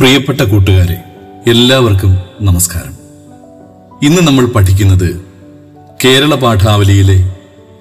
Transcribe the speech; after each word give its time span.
പ്രിയപ്പെട്ട 0.00 0.40
കൂട്ടുകാരെ 0.40 1.04
എല്ലാവർക്കും 1.50 2.18
നമസ്കാരം. 2.40 2.96
ഇന്ന് 4.02 4.22
നമ്മൾ 4.22 4.46
പഠിക്കുന്നത് 4.46 5.20
കേരള 6.04 6.34
പാഠാവലിയിലെ 6.34 7.32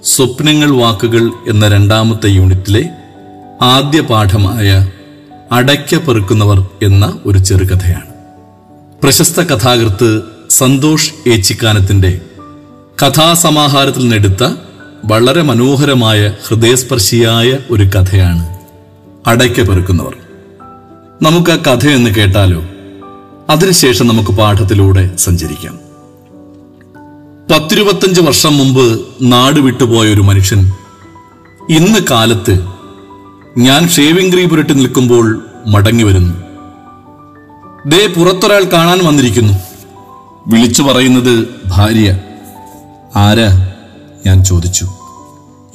സ്വപ്നങ്ങൾ 0.03 0.69
വാക്കുകൾ 0.69 1.31
എന്ന 1.49 1.67
രണ്ടാമത്തെ 1.67 2.27
യൂണിറ്റിലെ 2.27 2.89
ആദ്യ 3.61 4.01
പാഠമായ 4.01 4.91
അടയ്ക്ക 5.51 5.95
പെറുക്കുന്നവർ 5.95 6.65
എന്ന 6.83 7.19
ഒരു 7.25 7.38
ചെറുകഥയാണ്. 7.38 8.13
പ്രശസ്ത 9.03 9.39
കഥാകൃത്ത് 9.41 10.21
സന്തോഷ് 10.49 11.29
ഏച്ചിക്കാനത്തിന്റെ 11.29 12.21
കഥാസമാഹാരത്തിൽ 13.05 14.02
നിന്നെടുത്ത 14.02 14.53
വളരെ 15.05 15.41
മനോഹരമായ 15.41 16.33
ഹൃദയസ്പർശിയായ 16.47 17.57
ഒരു 17.71 17.83
കഥയാണ് 17.83 18.57
അടയ്ക്ക 19.27 19.61
പെറുക്കുന്നവർ. 19.61 20.16
നമുക്ക് 21.21 21.52
ആ 21.52 21.55
കഥയൊന്ന് 21.55 22.09
കേട്ടാലോ? 22.09 22.63
അതിനുശേഷം 23.49 24.08
നമുക്ക് 24.08 24.30
പാഠത്തിലൂടെ 24.30 25.16
സഞ്ചരിക്കാം. 25.16 25.80
പത്തിരുപത്തഞ്ച് 27.52 28.22
വർഷം 28.22 28.57
മുമ്പ് 28.57 29.05
നാട് 29.22 29.59
വിട്ടുപോയ 29.59 30.13
ഒരു 30.13 30.22
മനുഷ്യൻ 30.22 30.72
ഇന്ന് 31.69 31.99
കാലത്ത് 32.11 32.66
ഞാൻ 33.57 33.89
ഷേവിംഗ് 33.89 34.33
ക്രീം 34.33 34.49
പുരട്ടി 34.49 34.73
നിൽക്കുമ്പോൾ 34.73 35.45
മടങ്ങി 35.67 36.03
വരുന്നു. 36.03 36.33
ദേ 37.85 38.07
പുറത്തൊരാൾ 38.07 38.63
കാണാൻ 38.63 39.05
വന്നിരിക്കുന്നു. 39.05 39.53
വിളിച്ചു 40.47 40.83
പറയുന്നത് 40.83 41.47
ഭാര്യ. 41.66 42.19
ആരാ? 43.16 43.73
ഞാൻ 44.25 44.44
ചോദിച്ചു. 44.44 44.85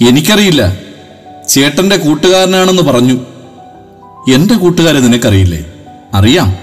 എനിക്കറിയില്ല. 0.08 0.76
ചേട്ടന്റെ 1.48 1.96
കൂട്ടുകാരനാണെന്ന് 1.96 2.82
പറഞ്ഞു. 2.82 3.18
എന്റെ 4.30 4.54
കൂട്ടുകാരെ 4.54 5.00
നിനക്കറിയില്ലേ? 5.00 5.64
അറിയാം. 6.14 6.56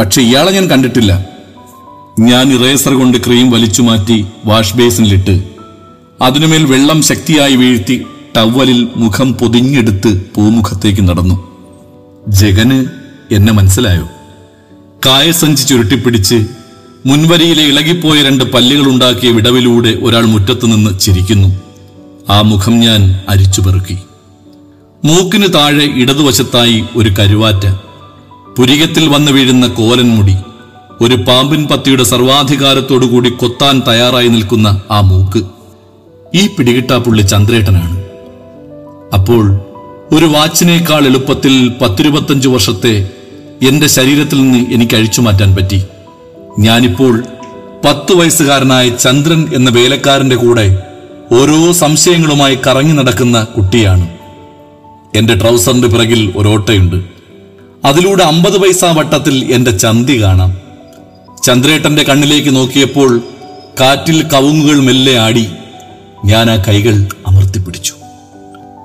പക്ഷെ 0.00 0.22
ഇയാളെ 0.22 0.52
ഞാൻ 0.52 0.70
കണ്ടിട്ടില്ല. 0.70 1.26
ഞാൻ 2.20 2.52
ഇറേസർ 2.52 2.94
കൊണ്ട് 2.94 3.18
ക്രീം 3.26 3.50
വലിച്ചു 3.50 3.82
മാറ്റി 3.82 4.26
വാഷ് 4.44 4.76
ബേസിനിലിട്ട് 4.76 5.42
അതിനുമേൽ 6.22 6.64
വെള്ളം 6.64 7.02
ശക്തിയായി 7.02 7.56
വീഴ്ത്തി 7.56 8.06
ടവലിൽ 8.36 8.88
മുഖം 8.96 9.34
പൊതിഞ്ഞെടുത്ത് 9.34 10.22
പൂമുഖത്തേക്ക് 10.36 11.08
നടന്നു. 11.08 11.52
ജഗന് 12.28 12.84
എന്നെ 13.34 13.52
മനസ്സിലായോ? 13.52 14.08
കായസഞ്ചി 15.06 15.64
ചുരുട്ടിപ്പിടിച്ച് 15.66 16.46
മുൻവരിയിലെ 17.06 17.62
ഇളകിപ്പോയ 17.62 18.22
രണ്ട് 18.22 18.44
പല്ലുകൾ 18.44 18.88
ഉണ്ടാക്കിയ 18.88 19.30
വിടവിലൂടെ 19.30 19.88
ഒരാൾ 19.88 20.26
മുറ്റത്തുനിന്ന് 20.26 20.98
ചിരിക്കുന്നു. 20.98 21.60
ആ 22.30 22.42
മുഖം 22.42 22.80
ഞാൻ 22.80 23.20
അരിച്ചു 23.28 23.60
പെറുക്കി. 23.60 23.98
മൂക്കിന് 25.04 25.54
താഴെ 25.54 25.84
ഇടതുവശത്തായി 25.84 26.84
ഒരു 26.96 27.08
കരുവാറ്റ. 27.18 27.66
പുരികത്തിൽ 28.58 29.08
വന്നു 29.08 29.32
വീഴുന്ന 29.32 29.66
കോലൻ 29.66 30.08
മുടി. 30.08 30.36
ഒരു 31.00 31.14
പാമ്പിൻ 31.14 31.66
പത്തിയുടെ 31.66 32.04
സർവാധികാരത്തോടുകൂടി 32.04 33.30
കൊത്താൻ 33.30 33.82
തയ്യാറായി 33.88 34.28
നിൽക്കുന്ന 34.28 34.80
ആ 34.90 35.00
മൂക്ക്. 35.00 35.44
ഈ 36.34 36.46
പിടികിട്ടാപ്പുള്ളി 36.46 37.22
ചന്ദ്രേട്ടനാണ്. 37.22 38.02
അപ്പോൾ 39.14 39.60
ഒരു 40.12 40.24
വാച്ചിനേക്കാൾ 40.24 41.06
എളുപ്പത്തിൽ 41.06 41.68
പത്തിരുപത്തഞ്ചു 41.68 42.48
വർഷത്തെ 42.48 43.08
എന്റെ 43.62 43.86
ശരീരത്തിൽ 43.86 44.42
നിന്ന് 44.42 44.70
എനിക്ക് 44.70 44.94
അഴിച്ചു 44.94 45.20
മാറ്റാൻ 45.20 45.54
പറ്റി. 45.54 45.82
ഞാനിപ്പോൾ 46.58 47.24
പത്ത് 47.84 48.12
വയസ്സുകാരനായ 48.12 48.88
ചന്ദ്രൻ 48.88 49.48
എന്ന 49.54 49.70
വേലക്കാരന്റെ 49.70 50.36
കൂടെ 50.36 50.82
ഓരോ 51.32 51.72
സംശയങ്ങളുമായി 51.72 52.58
കറങ്ങി 52.66 52.92
നടക്കുന്ന 52.92 53.42
കുട്ടിയാണ്. 53.42 54.21
എന്റെ 55.16 55.34
ട്രൗസറിന്റെ 55.34 55.88
പിറകിൽ 55.88 56.32
ഒരോട്ടയുണ്ട് 56.36 56.98
അതിലൂടെ 57.84 58.22
അമ്പത് 58.22 58.58
പൈസ 58.58 58.84
വട്ടത്തിൽ 58.84 59.52
എന്റെ 59.52 59.70
ചന്തി 59.70 60.22
കാണാം. 60.22 60.52
ചന്ദ്രേട്ടന്റെ 61.46 62.02
കണ്ണിലേക്ക് 62.02 62.56
നോക്കിയപ്പോൾ 62.56 63.10
കാറ്റിൽ 63.80 64.22
കവുങ്ങുകൾ 64.22 64.80
മെല്ലെ 64.80 65.18
ആടി 65.18 65.46
ഞാൻ 66.24 66.50
ആ 66.50 66.56
കൈകൾ 66.56 67.06
അമർത്തിപ്പിടിച്ചു 67.26 67.94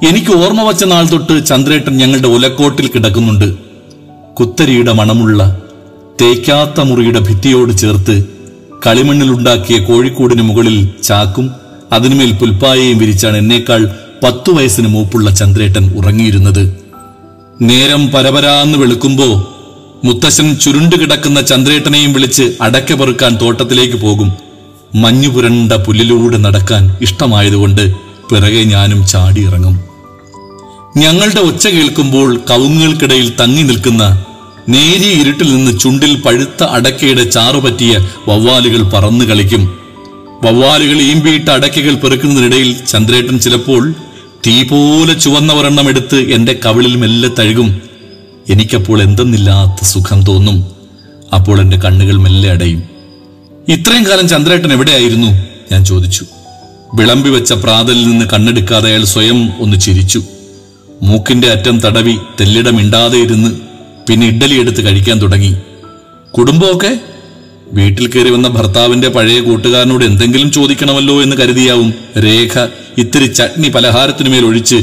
എനിക്ക് 0.08 0.32
ഓർമ്മ 0.32 0.62
വച്ച 0.64 0.84
നാൾ 0.84 1.06
തൊട്ട് 1.10 1.46
ചന്ദ്രേട്ടൻ 1.46 1.98
ഞങ്ങളുടെ 1.98 2.28
ഒലക്കോട്ടിൽ 2.28 2.88
കിടക്കുന്നുണ്ട്. 2.88 3.58
കുത്തരിയുടെ 4.40 4.94
മണമുള്ള 4.94 5.42
തേക്കാത്ത 6.22 6.80
മുറിയുടെ 6.80 7.20
ഭിത്തിയോട് 7.20 7.78
ചേർത്ത് 7.78 8.16
കളിമണ്ണിലുണ്ടാക്കിയ 8.86 9.78
കോഴിക്കോടിന് 9.80 10.42
മുകളിൽ 10.42 10.78
ചാക്കും 11.04 11.48
അതിനുമേൽ 11.92 12.32
പുൽപ്പായയും 12.32 12.98
വിരിച്ചാണ് 12.98 13.38
എന്നേക്കാൾ 13.38 13.82
പത്തു 14.24 14.52
വയസ്സിന് 14.52 14.88
മൂപ്പുള്ള 14.88 15.32
ചന്ദ്രേട്ടൻ 15.32 15.94
ഉറങ്ങിയിരുന്നത്. 15.98 16.78
നേരം 17.62 18.08
പരപരാന്ന് 18.08 18.78
വെളുക്കുമ്പോ 18.78 19.54
മുത്തശ്ശൻ 20.04 20.56
ചുരുണ്ടുകിടക്കുന്ന 20.56 21.42
ചന്ദ്രേട്ടനെയും 21.42 22.14
വിളിച്ച് 22.14 22.56
അടക്ക 22.62 22.94
പെറുക്കാൻ 22.94 23.38
തോട്ടത്തിലേക്ക് 23.42 23.98
പോകും. 23.98 24.34
മഞ്ഞുപുരണ്ട 24.96 25.74
പുല്ലിലൂടെ 25.74 26.38
നടക്കാൻ 26.38 26.98
ഇഷ്ടമായതുകൊണ്ട് 27.02 27.94
പിറകെ 28.30 28.64
ഞാനും 28.64 29.08
ചാടിയിറങ്ങും. 29.08 29.84
ഞങ്ങളുടെ 30.98 31.40
ഒച്ച 31.40 31.68
കേൾക്കുമ്പോൾ 31.68 32.42
കവുങ്ങുകൾക്കിടയിൽ 32.50 33.34
തങ്ങി 33.42 33.62
നിൽക്കുന്ന 33.62 34.24
നേരിയ 34.70 35.22
ഇരുട്ടിൽ 35.22 35.56
നിന്ന് 35.56 35.80
ചുണ്ടിൽ 35.80 36.22
പഴുത്ത 36.22 36.64
അടക്കയുടെ 36.64 37.24
ചാറുപറ്റിയ 37.24 38.08
വവ്വാലുകൾ 38.28 38.82
പറന്നു 38.84 39.26
കളിക്കും. 39.26 39.78
വവ്വാലുകൾ 40.44 41.02
ഈമ്പിയിട്ട 41.02 41.50
അടക്കകൾ 41.50 41.94
പെറുക്കുന്നതിനിടയിൽ 41.94 42.76
ചന്ദ്രേട്ടൻ 42.88 43.40
ചിലപ്പോൾ 43.40 43.94
തീ 44.47 44.63
പോലെ 44.63 45.13
ചുവന്ന 45.13 45.53
ഒരെണ്ണം 45.53 45.90
എടുത്ത് 45.90 46.16
എന്റെ 46.16 46.59
കവിളിൽ 46.66 46.96
മെല്ലെ 46.96 47.30
തഴുകും. 47.40 47.81
എനിക്കപ്പോൾ 48.50 49.02
എന്തെന്നില്ലാത്ത 49.02 49.84
സുഖം 49.84 50.22
തോന്നും. 50.22 50.72
അപ്പോൾ 51.34 51.62
എന്റെ 51.62 51.78
കണ്ണുകൾ 51.78 52.18
മെല്ലെ 52.18 52.50
അടയും. 52.52 52.84
ഇത്രയും 53.69 54.03
കാലം 54.03 54.28
ചന്ദ്രേട്ടൻ 54.28 54.74
എവിടെയായിരുന്നു? 54.74 55.28
ഞാൻ 55.72 55.86
ചോദിച്ചു. 55.86 56.25
വിളമ്പി 56.94 57.30
വെച്ച 57.30 57.53
പ്രാതലിൽ 57.53 58.09
നിന്ന് 58.09 58.25
കണ്ണെടുക്കാതെ 58.34 58.90
അയാൾ 58.90 59.03
സ്വയം 59.03 59.50
ഒന്ന് 59.59 59.80
ചിരിച്ചു. 59.80 60.24
മൂക്കിന്റെ 61.03 61.47
അറ്റം 61.47 61.80
തടവി 61.80 62.18
തെല്ലിടമിണ്ടാതെ 62.40 63.18
ഇരുന്ന് 63.18 63.50
പിന്നെ 64.09 64.28
ഇഡ്ഡലി 64.28 64.59
എടുത്ത് 64.59 64.86
കഴിക്കാൻ 64.86 65.22
തുടങ്ങി. 65.22 65.56
കുടുംബമൊക്കെ? 66.38 67.00
വീട്ടിൽ 67.74 68.08
കയറി 68.08 68.30
വന്ന 68.30 68.48
ഭർത്താവിന്റെ 68.48 69.08
പഴയ 69.08 69.40
കൂട്ടുകാരനോട് 69.40 70.06
എന്തെങ്കിലും 70.06 70.52
ചോദിക്കണമല്ലോ 70.52 71.22
എന്ന് 71.22 71.36
കരുതിയാവും 71.36 71.94
രേഖ 72.24 72.68
ഇത്തിരി 72.98 73.28
ചട്നി 73.28 73.70
പലഹാരത്തിനുമേൽ 73.70 74.46
ഒഴിച്ച് 74.46 74.76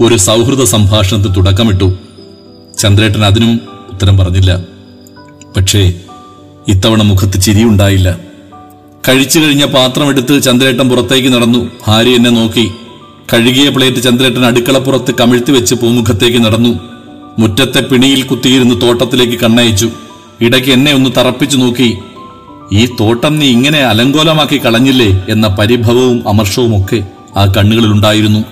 ഒരു 0.00 0.16
സൗഹൃദ 0.16 0.64
സംഭാഷണത്തിൽ 0.64 1.32
തുടക്കമിട്ടു. 1.32 1.98
ചന്ദ്രേട്ടൻ 2.78 3.24
അതിനും 3.24 3.60
ഉത്തരം 3.92 4.18
പറഞ്ഞില്ല. 4.18 4.64
പക്ഷേ 5.56 5.92
ഇത്തവണ 6.68 7.02
മുഖത്ത് 7.02 7.40
ചിരിയുണ്ടായില്ല. 7.40 8.18
കഴിച്ചു 9.08 9.38
കഴിഞ്ഞ 9.38 9.64
പാത്രം 9.64 10.08
എടുത്ത് 10.08 10.42
ചന്ദ്രേട്ടൻ 10.42 10.88
പുറത്തേക്ക് 10.88 11.28
നടന്നു. 11.28 11.70
ഭാര്യ 11.86 12.10
എന്നെ 12.10 12.30
നോക്കി. 12.30 12.70
കഴുകിയ 13.32 13.68
പ്ലേറ്റ് 13.68 14.02
ചന്ദ്രേട്ടൻ 14.02 14.46
അടുക്കളപ്പുറത്ത് 14.46 15.14
കമിഴ്ത്തി 15.14 15.52
വെച്ച് 15.52 15.74
പൂമുഖത്തേക്ക് 15.74 16.44
നടന്നു. 16.44 16.80
മുറ്റത്തെ 17.38 17.80
പിണിയിൽ 17.80 18.22
കുത്തിയിരുന്ന് 18.22 18.80
തോട്ടത്തിലേക്ക് 18.80 19.40
കണ്ണയച്ചു. 19.40 19.90
ഇടയ്ക്ക് 20.40 20.70
എന്നെ 20.70 20.94
ഒന്ന് 20.94 21.10
തറപ്പിച്ചു 21.18 21.56
നോക്കി. 21.56 21.98
ഈ 22.72 22.88
തോട്ടം 23.00 23.38
നീ 23.38 23.46
ഇങ്ങനെ 23.46 23.78
അലങ്കോലമാക്കി 23.78 24.64
കളഞ്ഞില്ലേ 24.64 25.26
എന്ന 25.28 25.48
പരിഭവവും 25.48 26.28
അമർഷവും 26.28 26.82
ഒക്കെ 26.82 27.04
ആ 27.36 27.46
കണ്ണുകളിൽ 27.46 27.92
ഉണ്ടായിരുന്നു 27.92 28.44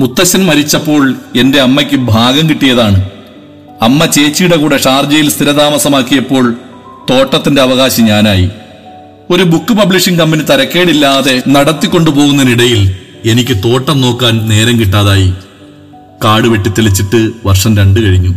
മുത്തശ്ശൻ 0.00 0.46
മരിച്ചപ്പോൾ 0.46 1.14
എന്റെ 1.36 1.60
അമ്മയ്ക്ക് 1.60 1.96
ഭാഗം 1.96 2.48
കിട്ടിയതാണ്. 2.48 3.10
അമ്മ 3.82 4.04
ചേച്ചിയുടെ 4.04 4.56
കൂടെ 4.56 4.76
ഷാർജയിൽ 4.76 5.30
സ്ഥിരതാമസമാക്കിയപ്പോൾ 5.30 6.54
തോട്ടത്തിന്റെ 7.10 7.62
അവകാശി 7.62 8.02
ഞാനായി. 8.02 8.50
ഒരു 9.30 9.42
ബുക്ക് 9.42 9.74
പബ്ലിഷിംഗ് 9.74 10.18
കമ്പനി 10.18 10.42
തരക്കേടില്ലാതെ 10.42 11.42
നടത്തിക്കൊണ്ടുപോകുന്നതിനിടയിൽ 11.48 12.94
എനിക്ക് 13.24 13.56
തോട്ടം 13.64 14.00
നോക്കാൻ 14.00 14.48
നേരം 14.48 14.80
കിട്ടാതായി. 14.80 15.32
കാട് 16.24 16.48
വെട്ടിത്തെളിച്ചിട്ട് 16.48 17.30
വർഷം 17.46 17.76
രണ്ട് 17.76 18.00
കഴിഞ്ഞു. 18.00 18.34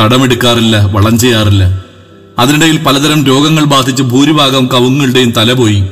തടമെടുക്കാറില്ല 0.00 0.84
വളം 0.84 1.18
ചെയ്യാറില്ല. 1.18 1.89
അതിനിടയിൽ 2.40 2.84
പലതരം 2.84 3.26
രോഗങ്ങൾ 3.26 3.64
ബാധിച്ച് 3.64 4.02
ഭൂരിഭാഗം 4.02 4.68
കവുങ്ങളുടെയും 4.74 5.30
തലപോയി. 5.30 5.84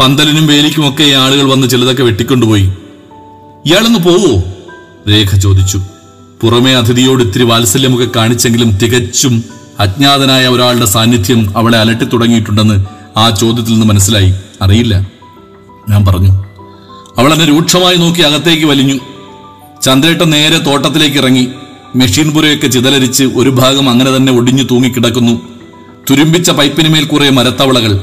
പന്തലിനും 0.00 0.46
വേലിക്കുമൊക്കെ 0.46 1.14
ആളുകൾ 1.14 1.50
വന്ന് 1.50 1.68
ചിലതൊക്കെ 1.68 2.02
വെട്ടിക്കൊണ്ടുപോയി. 2.02 2.62
ഇയാളൊന്ന് 3.66 3.98
പോവോ? 3.98 4.42
രേഖ 5.08 5.38
ചോദിച്ചു. 5.38 5.82
പുറമേ 6.40 6.72
അതിഥിയോട് 6.72 7.22
ഇത്തിരി 7.22 7.42
വാത്സല്യമൊക്കെ 7.42 8.08
കാണിച്ചെങ്കിലും 8.16 8.70
തികച്ചും 8.70 9.44
അജ്ഞാതനായ 9.80 10.48
ഒരാളുടെ 10.48 10.86
സാന്നിധ്യം 10.86 11.58
അവളെ 11.58 11.78
അലട്ടി 11.78 12.04
തുടങ്ങിയിട്ടുണ്ടെന്ന് 12.04 12.84
ആ 13.18 13.30
ചോദ്യത്തിൽ 13.30 13.72
നിന്ന് 13.72 13.86
മനസ്സിലായി. 13.86 14.34
അറിയില്ല 14.62 15.06
ഞാൻ 15.90 16.06
പറഞ്ഞു. 16.06 16.32
അവൾ 17.18 17.32
എന്നെ 17.32 17.48
രൂക്ഷമായി 17.48 17.96
നോക്കി 17.96 18.20
അകത്തേക്ക് 18.20 18.66
വലിഞ്ഞു. 18.66 18.98
ചന്ദ്രേട്ട 19.82 20.22
നേരെ 20.22 20.58
തോട്ടത്തിലേക്ക് 20.58 21.16
ഇറങ്ങി. 21.16 21.48
മെഷീൻ 21.96 22.30
പുരയൊക്കെ 22.30 22.66
ചിതലരിച്ച് 22.66 23.24
ഒരു 23.24 23.50
ഭാഗം 23.50 23.90
അങ്ങനെ 23.90 24.16
തന്നെ 24.16 24.32
ഒടിഞ്ഞു 24.32 24.62
തൂങ്ങിക്കിടക്കുന്നു. 24.62 25.51
തുരുമ്പിച്ച 26.10 26.50
പൈപ്പിനുമേൽ 26.50 27.04
കുറെ 27.04 27.30
മരത്തവളകൾ. 27.30 28.00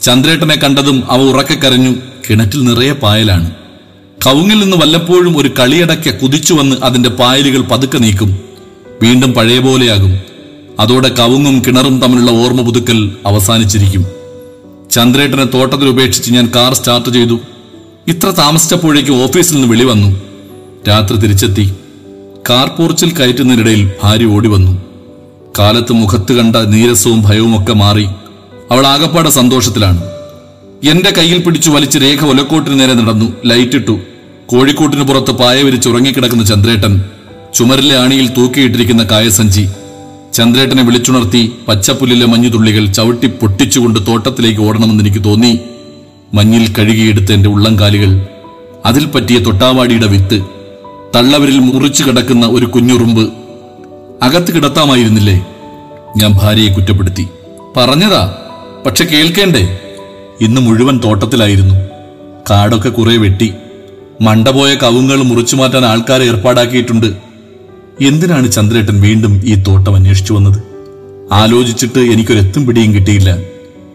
ചന്ദ്രേട്ടനെ 0.00 0.56
കണ്ടതും 0.56 1.10
അവ 1.10 1.22
ഉറക്കെ 1.22 1.54
കരഞ്ഞു. 1.54 1.94
കിണറ്റിൽ 2.30 2.64
നിറയെ 2.64 2.92
പായലാണ്. 2.92 3.50
കവുങ്ങിൽ 4.26 4.58
നിന്ന് 4.58 4.76
വല്ലപ്പോഴും 4.76 5.38
ഒരു 5.38 5.50
കളിയടക്ക 5.58 6.10
കുതിച്ചു 6.10 6.54
വന്ന് 6.54 6.76
അതിന്റെ 6.84 7.08
പായലുകൾ 7.08 7.62
പതുക്കെ 7.62 7.98
നീക്കും. 7.98 8.38
വീണ്ടും 9.02 9.32
പഴയ 9.32 9.58
പോലെയാകും. 9.58 10.18
അതോടെ 10.80 11.08
കവുങ്ങും 11.08 11.62
കിണറും 11.66 12.00
തമ്മിലുള്ള 12.00 12.30
ഓർമ്മ 12.30 12.62
പുതുക്കൽ 12.62 13.12
അവസാനിച്ചിരിക്കും. 13.26 14.06
ചന്ദ്രേട്ടനെ 14.90 15.44
തോട്ടത്തിൽ 15.44 15.88
ഉപേക്ഷിച്ച് 15.88 16.32
ഞാൻ 16.32 16.52
കാർ 16.54 16.74
സ്റ്റാർട്ട് 16.74 17.10
ചെയ്തു. 17.10 17.40
ഇത്ര 18.08 18.30
താമസിച്ചപ്പോഴേക്കും 18.30 19.22
ഓഫീസിൽ 19.22 19.54
നിന്ന് 19.54 19.68
വിളി 19.68 19.84
വന്നു. 19.84 20.20
രാത്രി 20.88 21.16
തിരിച്ചെത്തി. 21.16 21.72
കാർ 22.50 22.68
പോർച്ചിൽ 22.68 23.10
കയറ്റുന്നതിനിടയിൽ 23.10 23.90
ഭാര്യ 24.02 24.24
ഓടി 24.24 24.48
വന്നു. 24.48 24.85
കാലത്ത് 25.58 25.92
മുഖത്ത് 25.92 26.32
കണ്ട 26.32 26.56
നീരസവും 26.56 27.22
ഭയവും 27.22 27.62
ഒക്കെ 27.62 27.72
മാറി 27.72 28.06
അവൾ 28.70 28.86
ആകപ്പാടെ 28.86 29.30
സന്തോഷത്തിലാണ്. 29.30 30.00
എന്റെ 30.84 31.10
കയ്യിൽ 31.10 31.42
പിടിച്ചു 31.42 31.70
വലിച്ച് 31.70 31.98
രേഖ 31.98 32.24
ഒലക്കോട്ടിന് 32.24 32.80
നേരെ 32.80 32.94
നടന്നു. 32.94 33.32
ലൈറ്റിട്ടു 33.44 34.00
കോഴിക്കോട്ടിന് 34.46 35.02
പുറത്ത് 35.02 35.30
പായ 35.30 35.62
വിരിച്ച് 35.62 35.88
ഉറങ്ങിക്കിടക്കുന്ന 35.88 36.44
ചന്ദ്രേട്ടൻ 36.44 37.04
ചുമരിലെ 37.54 37.96
ആണിയിൽ 37.96 38.28
തൂക്കിയിട്ടിരിക്കുന്ന 38.28 39.02
കായസഞ്ചി. 39.04 39.68
ചന്ദ്രേട്ടനെ 40.34 40.82
വിളിച്ചുണർത്തി 40.82 41.52
പച്ചപ്പുല്ലിലെ 41.68 42.26
മഞ്ഞുതുള്ളികൾ 42.26 42.86
ചവിട്ടി 42.86 43.26
പൊട്ടിച്ചുകൊണ്ട് 43.26 44.00
തോട്ടത്തിലേക്ക് 44.06 44.60
ഓടണമെന്ന് 44.60 45.04
എനിക്ക് 45.04 45.24
തോന്നി. 45.24 45.60
മഞ്ഞിൽ 46.34 46.72
കഴുകിയെടുത്ത 46.78 47.32
എന്റെ 47.32 47.48
ഉള്ളംകാലികൾ 47.48 48.26
അതിൽ 48.86 49.06
പറ്റിയ 49.06 49.38
തൊട്ടാവാടിയുടെ 49.38 50.06
വിത്ത് 50.06 50.38
തള്ളവരിൽ 51.16 51.58
മുറിച്ചു 51.58 52.02
കിടക്കുന്ന 52.04 52.46
ഒരു 52.46 52.66
കുഞ്ഞുറുമ്പ് 52.66 53.45
അകത്ത് 54.22 54.54
കിടത്താമായിരുന്നില്ലേ? 54.54 55.46
ഞാൻ 56.16 56.32
ഭാര്യയെ 56.42 56.72
കുറ്റപ്പെടുത്തി. 56.72 57.28
പറഞ്ഞതാ 57.76 58.36
പക്ഷെ 58.86 59.04
കേൾക്കേണ്ടേ? 59.04 59.78
ഇന്ന് 60.40 60.60
മുഴുവൻ 60.60 61.00
തോട്ടത്തിലായിരുന്നു. 61.04 61.74
കാടൊക്കെ 62.50 62.88
കുറെ 62.88 63.16
വെട്ടി. 63.16 63.54
മണ്ടപോയ 64.20 64.74
കവുങ്ങൾ 64.74 65.22
മുറിച്ചു 65.22 65.56
മാറ്റാൻ 65.56 65.84
ആൾക്കാരെ 65.84 66.24
ഏർപ്പാടാക്കിയിട്ടുണ്ട്. 66.24 67.06
എന്തിനാണ് 68.00 68.52
ചന്ദ്രേട്ടൻ 68.52 69.00
വീണ്ടും 69.00 69.42
ഈ 69.44 69.54
തോട്ടം 69.54 69.96
അന്വേഷിച്ചു 69.96 70.32
വന്നത്? 70.32 70.62
ആലോചിച്ചിട്ട് 71.32 71.98
എനിക്കൊരെത്തും 71.98 72.66
പിടിയും 72.66 72.94
കിട്ടിയില്ല. 72.94 73.36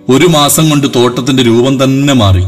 ഒരു 0.10 0.28
മാസം 0.28 0.70
കൊണ്ട് 0.70 0.88
തോട്ടത്തിന്റെ 0.96 1.44
രൂപം 1.44 1.84
തന്നെ 1.84 2.14
മാറി. 2.14 2.44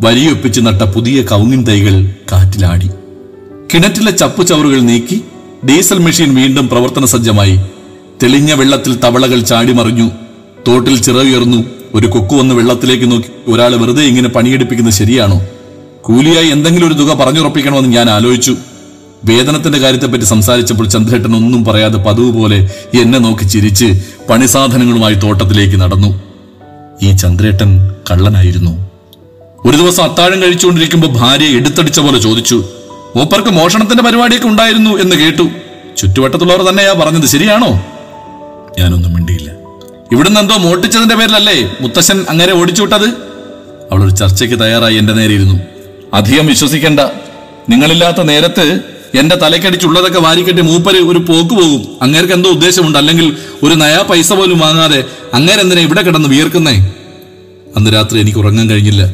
വരിയൊപ്പിച്ച് 0.00 0.60
നട്ട 0.60 0.82
പുതിയ 0.82 1.22
കവുങ്ങിൻ 1.22 1.62
തൈകൾ 1.62 2.10
കാറ്റിലാടി. 2.32 2.90
കിണറ്റിലെ 3.74 4.10
ചപ്പു 4.10 4.42
ചവറുകൾ 4.42 4.80
നീക്കി 4.80 5.24
ഡീസൽ 5.68 5.98
മെഷീൻ 5.98 6.34
വീണ്ടും 6.34 6.68
പ്രവർത്തന 6.68 7.04
സജ്ജമായി. 7.04 7.60
തെളിഞ്ഞ 8.22 8.52
വെള്ളത്തിൽ 8.52 8.98
തവളകൾ 9.04 9.40
ചാടിമറിഞ്ഞു 9.40 10.10
തോട്ടിൽ 10.68 11.02
ചിറകുയർന്നു. 11.02 11.64
ഒരു 11.94 12.06
കൊക്കു 12.06 12.36
വന്ന് 12.36 12.54
വെള്ളത്തിലേക്ക് 12.54 13.12
നോക്കി. 13.12 13.50
ഒരാൾ 13.50 13.76
വെറുതെ 13.76 14.02
ഇങ്ങനെ 14.02 14.28
പണിയെടുപ്പിക്കുന്നത് 14.28 14.94
ശരിയാണോ? 14.94 15.46
കൂലിയായി 16.02 16.46
എന്തെങ്കിലും 16.46 16.86
ഒരു 16.86 16.94
തുക 16.94 17.14
പറഞ്ഞുറപ്പിക്കണമെന്ന് 17.14 17.90
ഞാൻ 17.90 18.10
ആലോചിച്ചു. 18.10 18.56
വേതനത്തിന്റെ 19.24 19.78
കാര്യത്തെപ്പറ്റി 19.78 20.24
സംസാരിച്ചപ്പോൾ 20.24 20.88
ചന്ദ്രേട്ടൻ 20.88 21.36
ഒന്നും 21.36 21.64
പറയാതെ 21.64 21.98
പതിവ് 21.98 22.32
പോലെ 22.32 22.70
എന്നെ 23.00 23.18
നോക്കി 23.18 23.44
ചിരിച്ച് 23.44 24.02
പണിസാധനങ്ങളുമായി 24.30 25.14
തോട്ടത്തിലേക്ക് 25.14 25.76
നടന്നു. 25.76 26.22
ഈ 27.02 27.12
ചന്ദ്രേട്ടൻ 27.12 27.94
കള്ളനായിരുന്നു. 28.10 28.90
ഒരു 29.64 29.76
ദിവസം 29.76 30.02
അത്താഴം 30.02 30.42
കഴിച്ചുകൊണ്ടിരിക്കുമ്പോൾ 30.42 31.08
ഭാര്യ 31.08 31.44
എടുത്തടിച്ച 31.44 32.00
പോലെ 32.00 32.18
ചോദിച്ചു. 32.18 32.64
മൂപ്പർക്ക് 33.16 33.48
മോഷണത്തിന്റെ 33.48 34.02
പരിപാടിയൊക്കെ 34.02 34.48
ഉണ്ടായിരുന്നു 34.48 34.90
എന്ന് 34.90 35.16
കേട്ടു. 35.16 35.48
ചുറ്റുവട്ടത്തുള്ളവർ 35.96 36.62
തന്നെയാ 36.62 36.92
പറഞ്ഞത് 36.92 37.26
ശരിയാണോ? 37.26 37.68
ഞാനൊന്നും 38.78 39.14
മിണ്ടിയില്ല. 39.14 39.50
ഇവിടുന്ന് 40.12 40.40
എന്തോ 40.40 40.56
മോട്ടിച്ചതിന്റെ 40.56 41.14
പേരിലല്ലേ 41.14 41.76
മുത്തശ്ശൻ 41.80 42.24
അങ്ങനെ 42.28 42.52
ഓടിച്ചു 42.52 42.82
വിട്ടത്? 42.82 43.08
അവൾ 43.92 44.04
ഒരു 44.04 44.10
ചർച്ചയ്ക്ക് 44.10 44.60
തയ്യാറായി 44.60 44.96
എന്റെ 44.96 45.12
നേരെ 45.12 45.34
ഇരുന്നു 45.34 45.60
അധികം 46.14 46.46
വിശ്വസിക്കേണ്ട. 46.46 47.00
നിങ്ങളില്ലാത്ത 47.68 48.22
നേരത്ത് 48.22 48.80
എന്റെ 49.14 49.36
തലക്കടിച്ചുള്ളതൊക്കെ 49.36 50.18
വാരിക്കെട്ടി 50.18 50.62
മൂപ്പര് 50.62 50.96
ഒരു 50.96 51.18
പോക്ക് 51.18 51.54
പോകും. 51.54 51.82
അങ്ങേർക്ക് 52.02 52.32
എന്തോ 52.32 52.50
ഉദ്ദേശമുണ്ട്. 52.50 52.98
അല്ലെങ്കിൽ 52.98 53.36
ഒരു 53.62 53.74
നയാ 53.74 54.02
പൈസ 54.10 54.32
പോലും 54.32 54.58
വാങ്ങാതെ 54.58 55.04
അങ്ങേരെന്തിനാ 55.34 55.82
ഇവിടെ 55.82 56.02
കിടന്ന് 56.02 56.28
വിയർക്കുന്നേ? 56.28 56.94
അന്ന് 57.76 57.94
രാത്രി 57.94 58.20
എനിക്ക് 58.20 58.38
ഉറങ്ങാൻ 58.38 58.70
കഴിഞ്ഞില്ല. 58.70 59.12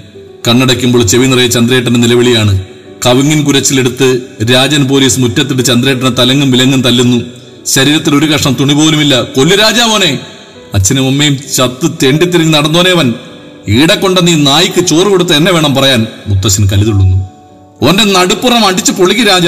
കണ്ണടയ്ക്കുമ്പോൾ 0.48 1.02
ചെവി 1.02 1.26
നിറയെ 1.26 1.46
ചന്ദ്രേട്ടന്റെ 1.46 2.00
നിലവിളിയാണ്. 2.00 2.75
കവിങ്ങിൻ 3.04 3.44
കുരച്ചിലെടുത്ത് 3.44 4.20
രാജൻ 4.52 4.88
പോലീസ് 4.88 5.20
മുറ്റത്തിട്ട് 5.20 5.62
ചന്ദ്രേട്ടനെ 5.62 6.10
തലങ്ങും 6.10 6.50
വിലങ്ങും 6.50 6.82
തല്ലുന്നു. 6.82 7.24
ശരീരത്തിൽ 7.66 8.14
ഒരു 8.14 8.26
കഷ്ണം 8.26 8.56
തുണി 8.60 8.74
പോലുമില്ല. 8.74 9.22
കൊല്ലു 9.22 9.56
രാജാവോനെ. 9.56 10.18
അച്ഛനും 10.74 11.06
അമ്മയും 11.06 11.38
ചത്ത് 11.56 11.90
തെണ്ടിത്തിരിഞ്ഞ് 12.02 12.54
നടന്നോനേവൻ 12.54 13.14
ഈടെ 13.68 13.94
കൊണ്ട 13.94 14.18
നീ 14.18 14.34
നായിക്ക് 14.34 14.86
ചോറ് 14.86 15.06
കൊടുത്ത് 15.06 15.32
എന്നെ 15.32 15.52
വേണം 15.52 15.74
പറയാൻ. 15.74 16.06
മുത്തശ്ശൻ 16.28 16.68
കലിതുള്ളുന്നു 16.68 17.28
ഓന്റെ 17.82 18.04
നടുപ്പുറം 18.04 18.66
അടിച്ചു 18.66 18.92
പൊളിക്ക് 18.92 19.28
രാജ. 19.28 19.46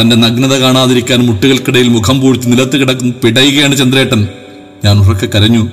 തന്റെ 0.00 0.16
നഗ്നത 0.16 0.52
കാണാതിരിക്കാൻ 0.52 1.26
മുട്ടുകൾക്കിടയിൽ 1.26 1.88
മുഖം 1.88 2.20
പൂഴ്ത്തി 2.20 2.46
നിലത്ത് 2.46 2.76
കിടക്കും 2.76 3.14
പിടയുകയാണ് 3.24 3.76
ചന്ദ്രേട്ടൻ. 3.76 4.28
ഞാൻ 4.84 4.98
ഉറക്കെ 4.98 5.26
കരഞ്ഞു. 5.26 5.68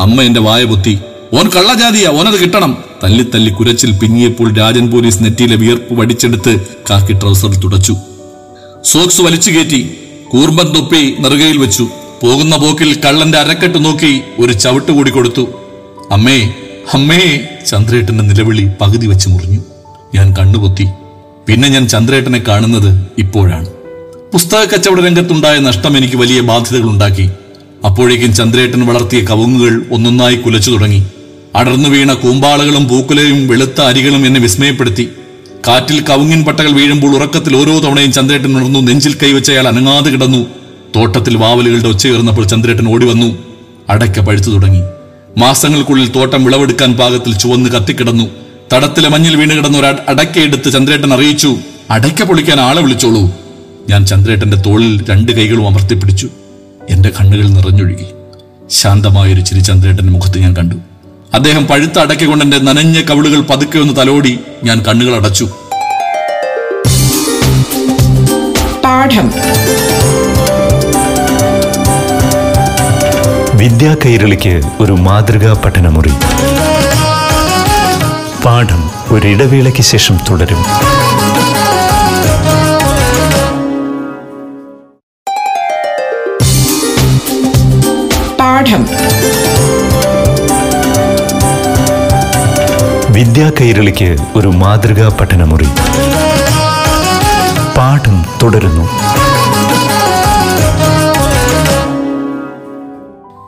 അമ്മ 0.00 0.22
എന്റെ 0.22 0.40
വായ 0.40 0.64
പൊത്തി. 0.64 0.98
ഓൻ 1.32 1.48
കള്ളജാതിയാ. 1.48 2.10
ഓനത് 2.10 2.40
കിട്ടണം. 2.40 2.87
തല്ലി 3.02 3.24
തല്ലി 3.34 3.50
കുരച്ചിൽ 3.50 3.90
പിന്നിയപ്പോൾ 3.92 4.54
രാജൻ 4.54 4.90
പോലീസ് 4.90 5.22
നെറ്റിയിലെ 5.24 5.56
വിയർപ്പ് 5.56 5.94
വടിച്ചെടുത്ത് 6.00 6.52
കാക്കി 6.90 7.12
ട്രൗസറിൽ 7.12 7.58
തുടച്ചു. 7.60 7.96
സോക്സ് 8.84 9.20
വലിച്ചു 9.20 9.50
കയറ്റി 9.50 9.90
കൂർമ്പൻ 10.30 10.72
തൊപ്പി 10.72 11.14
നെറുകയിൽ 11.20 11.58
വെച്ചു. 11.58 11.88
പോകുന്ന 12.22 12.56
പോക്കിൽ 12.56 13.00
കള്ളന്റെ 13.04 13.38
അരക്കെട്ട് 13.38 13.84
നോക്കി 13.84 14.20
ഒരു 14.38 14.52
ചവിട്ട് 14.52 14.92
കൂടി 14.92 15.10
കൊടുത്തു. 15.10 15.48
അമ്മേ 16.10 16.38
അമ്മേ 16.94 17.40
ചന്ദ്രേട്ടന്റെ 17.66 18.24
നിലവിളി 18.24 18.68
പകുതി 18.80 19.06
വെച്ച് 19.06 19.28
മുറിഞ്ഞു. 19.28 19.60
ഞാൻ 20.14 20.36
കണ്ണുപൊത്തി. 20.36 20.86
പിന്നെ 21.48 21.68
ഞാൻ 21.68 21.88
ചന്ദ്രേട്ടനെ 21.88 22.40
കാണുന്നത് 22.48 22.90
ഇപ്പോഴാണ്. 23.18 23.68
പുസ്തക 24.32 24.64
കച്ചവട 24.64 25.00
രംഗത്തുണ്ടായ 25.00 25.58
നഷ്ടം 25.58 25.96
എനിക്ക് 25.96 26.16
വലിയ 26.16 26.40
ബാധ്യതകൾ 26.40 26.88
ഉണ്ടാക്കി 26.88 27.30
അപ്പോഴേക്കും 27.86 28.34
ചന്ദ്രേട്ടൻ 28.34 28.86
വളർത്തിയ 28.86 29.20
കവുങ്ങുകൾ 29.20 29.86
ഒന്നൊന്നായി 29.92 30.36
കുലച്ചു 30.36 30.70
തുടങ്ങി. 30.70 31.02
അടർന്നു 31.58 31.88
വീണ 31.88 32.12
കൂമ്പാളുകളും 32.12 32.88
പൂക്കുലയും 32.88 33.48
വെളുത്ത 33.48 33.80
അരികളും 33.80 34.26
എന്നെ 34.26 34.40
വിസ്മയപ്പെടുത്തി. 34.40 35.08
കാറ്റിൽ 35.68 36.04
കവുങ്ങിൻ 36.10 36.44
പട്ടകൾ 36.44 36.70
വീഴുമ്പോൾ 36.70 37.16
ഉറക്കത്തിൽ 37.16 37.56
ഓരോ 37.56 37.78
തവണയും 37.78 38.12
ചന്ദ്രേട്ടൻ 38.12 38.56
ഉണർന്നു 38.56 38.78
നെഞ്ചിൽ 38.78 39.16
കൈവച്ച് 39.22 39.52
അയാൾ 39.52 39.68
അനങ്ങാതെ 39.68 40.10
കിടന്നു. 40.10 40.46
തോട്ടത്തിൽ 40.96 41.36
വാവലുകളുടെ 41.36 41.88
ഒച്ചയുയർന്നപ്പോൾ 41.88 42.46
ചന്ദ്രേട്ടൻ 42.46 42.88
ഓടി 42.88 43.06
വന്നു. 43.06 43.38
അടയ്ക്ക 43.88 44.20
പഴുത്തു 44.20 44.50
തുടങ്ങി. 44.50 44.82
മാസങ്ങൾക്കുള്ളിൽ 45.38 46.08
തോട്ടം 46.08 46.44
വിളവെടുക്കാൻ 46.44 46.92
പാകത്തിൽ 46.92 47.34
ചുവന്ന് 47.34 47.70
കത്തിക്കിടന്നു. 47.70 48.30
തടത്തിലെ 48.72 49.08
മഞ്ഞിൽ 49.08 49.36
വീണ് 49.36 49.50
കിടന്ന 49.50 49.78
ഒരു 49.78 49.86
അടയ്ക്കയെടുത്ത് 49.86 50.72
ചന്ദ്രേട്ടൻ 50.72 51.14
അറിയിച്ചു 51.14 51.56
അടയ്ക്ക 51.90 52.22
പൊളിക്കാൻ 52.22 52.60
ആളെ 52.60 52.82
വിളിച്ചോളൂ. 52.82 53.30
ഞാൻ 53.90 54.06
ചന്ദ്രേട്ടന്റെ 54.06 54.56
തോളിൽ 54.56 55.04
രണ്ട് 55.10 55.32
കൈകളും 55.32 55.66
അമർത്തിപ്പിടിച്ചു. 55.66 56.28
എന്റെ 56.90 57.10
കണ്ണുകൾ 57.20 57.48
നിറഞ്ഞൊഴുകി. 57.48 58.04
ശാന്തമായൊരു 58.70 59.40
ചിരി 59.40 59.60
ചന്ദ്രേട്ടന്റെ 59.60 60.12
മുഖത്ത് 60.12 60.38
ഞാൻ 60.38 60.56
കണ്ടു. 60.56 60.76
അദ്ദേഹം 61.34 61.66
പഴുത്ത 61.66 61.98
അടക്കി 61.98 62.24
കൊണ്ട് 62.24 62.44
എന്റെ 62.44 62.58
നനഞ്ഞ 62.58 63.00
കവിളുകൾ 63.00 63.40
പതുക്കെ 63.40 63.78
ഒന്ന് 63.78 63.96
തലോടി 63.96 64.40
ഞാൻ 64.64 64.82
കണ്ണുകൾ 64.82 65.14
അടച്ചു. 65.14 65.44
പാഠം. 68.84 69.32
വിദ്യാ 73.54 73.96
കൈരളിക്ക് 74.06 74.62
ഒരു 74.80 74.92
മാതൃകാ 74.92 75.62
പഠനമുറി. 75.64 76.12
പാഠം 78.44 78.90
ഒരിടവേളയ്ക്ക് 79.10 79.82
ശേഷം 79.82 80.18
തുടരും. 80.30 80.62
പാഠം. 88.36 89.07
വിദ്യാ 93.18 93.46
കൈരളിക്ക് 93.58 94.08
ഒരു 94.38 94.48
മാതൃകാ 94.48 95.06
പഠനമുറി. 95.18 95.68
പാഠം 97.76 98.16
തുടരുന്നു. 98.40 98.84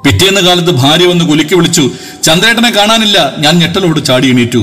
പിറ്റേന്ന് 0.04 0.40
കാലത്ത് 0.46 0.72
ഭാര്യ 0.82 1.06
വന്ന് 1.06 1.24
കുലുക്കി 1.24 1.54
വിളിച്ചു 1.54 1.84
ചന്ദ്രേട്ടനെ 2.22 2.70
കാണാനില്ല 2.78 3.36
ഞാൻ 3.38 3.54
ഞെട്ടലോട് 3.58 4.00
ചാടി 4.08 4.28
എണീറ്റു. 4.34 4.62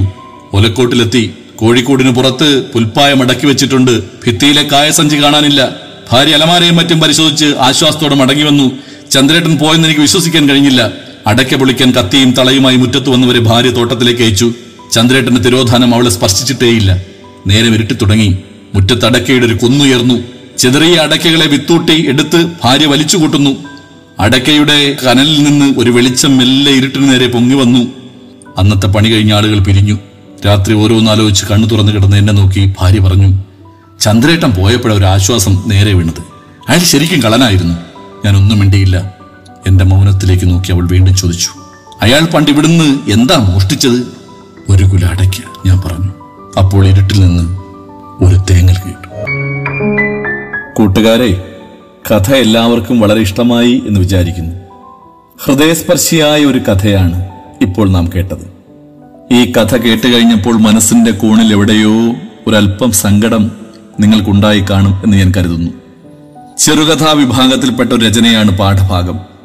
ഒലക്കോട്ടിലെത്തി 0.54 1.24
കോഴിക്കോടിന് 1.62 2.16
പുറത്ത് 2.20 2.50
പുൽപ്പായം 2.74 3.22
അടക്കി 3.22 3.46
വെച്ചിട്ടുണ്ട് 3.46 3.94
ഭിത്തിയിലെ 4.26 4.66
കായസഞ്ചി 4.74 5.24
കാണാനില്ല. 5.24 5.70
ഭാര്യ 6.12 6.34
അലമാരയും 6.34 6.76
മറ്റും 6.76 7.00
പരിശോധിച്ച് 7.00 7.56
ആശ്വാസത്തോടെ 7.70 8.16
മടങ്ങി 8.16 8.44
വന്നു. 8.44 8.70
ചന്ദ്രേട്ടൻ 9.12 9.58
പോയെന്ന് 9.58 9.88
എനിക്ക് 9.88 10.02
വിശ്വസിക്കാൻ 10.02 10.50
കഴിഞ്ഞില്ല. 10.50 10.92
അടയ്ക്ക 11.28 11.56
പൊളിക്കാൻ 11.56 11.92
കത്തിയും 11.92 12.32
തളയുമായി 12.32 12.78
മുറ്റത്ത് 12.78 13.10
വന്നവരെ 13.10 13.40
ഭാര്യ 13.40 13.70
തോട്ടത്തിലേക്ക് 13.70 14.22
അയച്ചു. 14.22 14.50
ചന്ദ്രേട്ടന്റെ 14.92 15.42
തിരോധാനം 15.42 15.96
അവളെ 15.96 16.10
സ്പർശിച്ചിട്ടേയില്ല. 16.10 17.02
നേരെ 17.48 17.68
ഇരുട്ടി 17.68 17.94
തുടങ്ങി. 17.94 18.38
മുറ്റത്തടക്കയുടെ 18.76 19.46
ഒരു 19.46 19.54
കുന്നുയർന്നു. 19.54 20.18
ചെതറിയ 20.58 20.96
അടക്കകളെ 20.96 21.48
വിത്തൂട്ടി 21.48 22.06
എടുത്ത് 22.08 22.52
ഭാര്യ 22.64 22.86
വലിച്ചു 22.86 23.18
കൂട്ടുന്നു. 23.18 23.52
അടക്കയുടെ 24.20 24.98
കനലിൽ 25.06 25.44
നിന്ന് 25.44 25.80
ഒരു 25.80 25.92
വെളിച്ചം 25.92 26.38
മെല്ലെ 26.38 26.72
ഇരുട്ടിന് 26.72 27.10
നേരെ 27.10 27.28
പൊങ്ങി 27.28 27.56
വന്നു. 27.56 27.82
അന്നത്തെ 28.58 28.88
പണി 28.88 29.10
കഴിഞ്ഞ 29.10 29.34
ആളുകൾ 29.34 29.60
പിരിഞ്ഞു. 29.60 29.98
രാത്രി 30.46 30.74
ഓരോന്നാലോചിച്ച് 30.74 31.46
കണ്ണു 31.46 31.68
തുറന്നു 31.68 31.92
കിടന്ന് 31.92 32.18
എന്നെ 32.18 32.34
നോക്കി 32.34 32.74
ഭാര്യ 32.80 33.00
പറഞ്ഞു 33.00 33.30
ചന്ദ്രേട്ടൻ 34.00 34.52
പോയപ്പോഴ 34.52 34.94
ഒരു 34.94 35.06
ആശ്വാസം 35.06 35.64
നേരെ 35.68 35.94
വീണത്. 35.94 36.22
അയാൾ 36.70 36.80
ശരിക്കും 36.80 37.20
കളനായിരുന്നു 37.24 37.76
ഞാൻ 38.26 38.38
ഒന്നും 38.38 38.60
മിണ്ടിയില്ല. 38.60 39.14
എന്റെ 39.68 39.84
മൗനത്തിലേക്ക് 39.84 40.50
നോക്കി 40.50 40.72
അവൾ 40.72 40.88
വീണ്ടും 40.88 41.16
ചോദിച്ചു 41.16 41.50
അയാൾ 42.02 42.24
പണ്ട് 42.26 42.52
ഇവിടുന്ന് 42.52 43.12
എന്താ 43.12 43.38
മോഷ്ടിച്ചത്? 43.38 44.17
ഒരു 44.70 44.84
കുല 44.84 45.06
അടയ്ക്ക 45.06 45.34
ഞാൻ 45.66 45.82
പറഞ്ഞു. 45.86 46.12
അപ്പോൾ 46.60 46.88
ഇരുട്ടിൽ 46.88 47.20
നിന്ന് 47.20 47.58
ഒരു 48.24 48.54
തേങ്ങൽ 48.54 48.74
കേട്ടു. 48.74 49.08
കൂട്ടുകാരെ 50.74 51.56
കഥ 52.12 52.32
എല്ലാവർക്കും 52.32 53.00
വളരെ 53.00 53.22
ഇഷ്ടമായി 53.22 53.84
എന്ന് 53.88 54.00
വിചാരിക്കുന്നു. 54.00 54.56
ഹൃദയസ്പർശിയായ 55.46 56.46
ഒരു 56.46 56.60
കഥയാണ് 56.60 57.30
ഇപ്പോൾ 57.62 57.90
നാം 57.90 58.10
കേട്ടത്. 58.16 58.58
ഈ 59.32 59.52
കഥ 59.52 59.76
കേട്ട് 59.76 60.08
കഴിഞ്ഞപ്പോൾ 60.08 60.58
മനസ്സിന്റെ 60.58 61.12
കോണിൽ 61.12 61.52
എവിടെയോ 61.52 61.92
ഒരല്പം 62.48 62.92
സങ്കടം 62.92 63.52
നിങ്ങൾക്കുണ്ടായി 64.00 64.66
കാണും 64.70 65.02
എന്ന് 65.04 65.18
ഞാൻ 65.18 65.34
കരുതുന്നു. 65.38 65.72
ചെറുകഥാ 66.58 67.12
വിഭാഗത്തിൽപ്പെട്ട 67.12 67.94
ഒരു 67.94 68.06
രചനയാണ് 68.06 68.58
പാഠഭാഗം. 68.58 69.37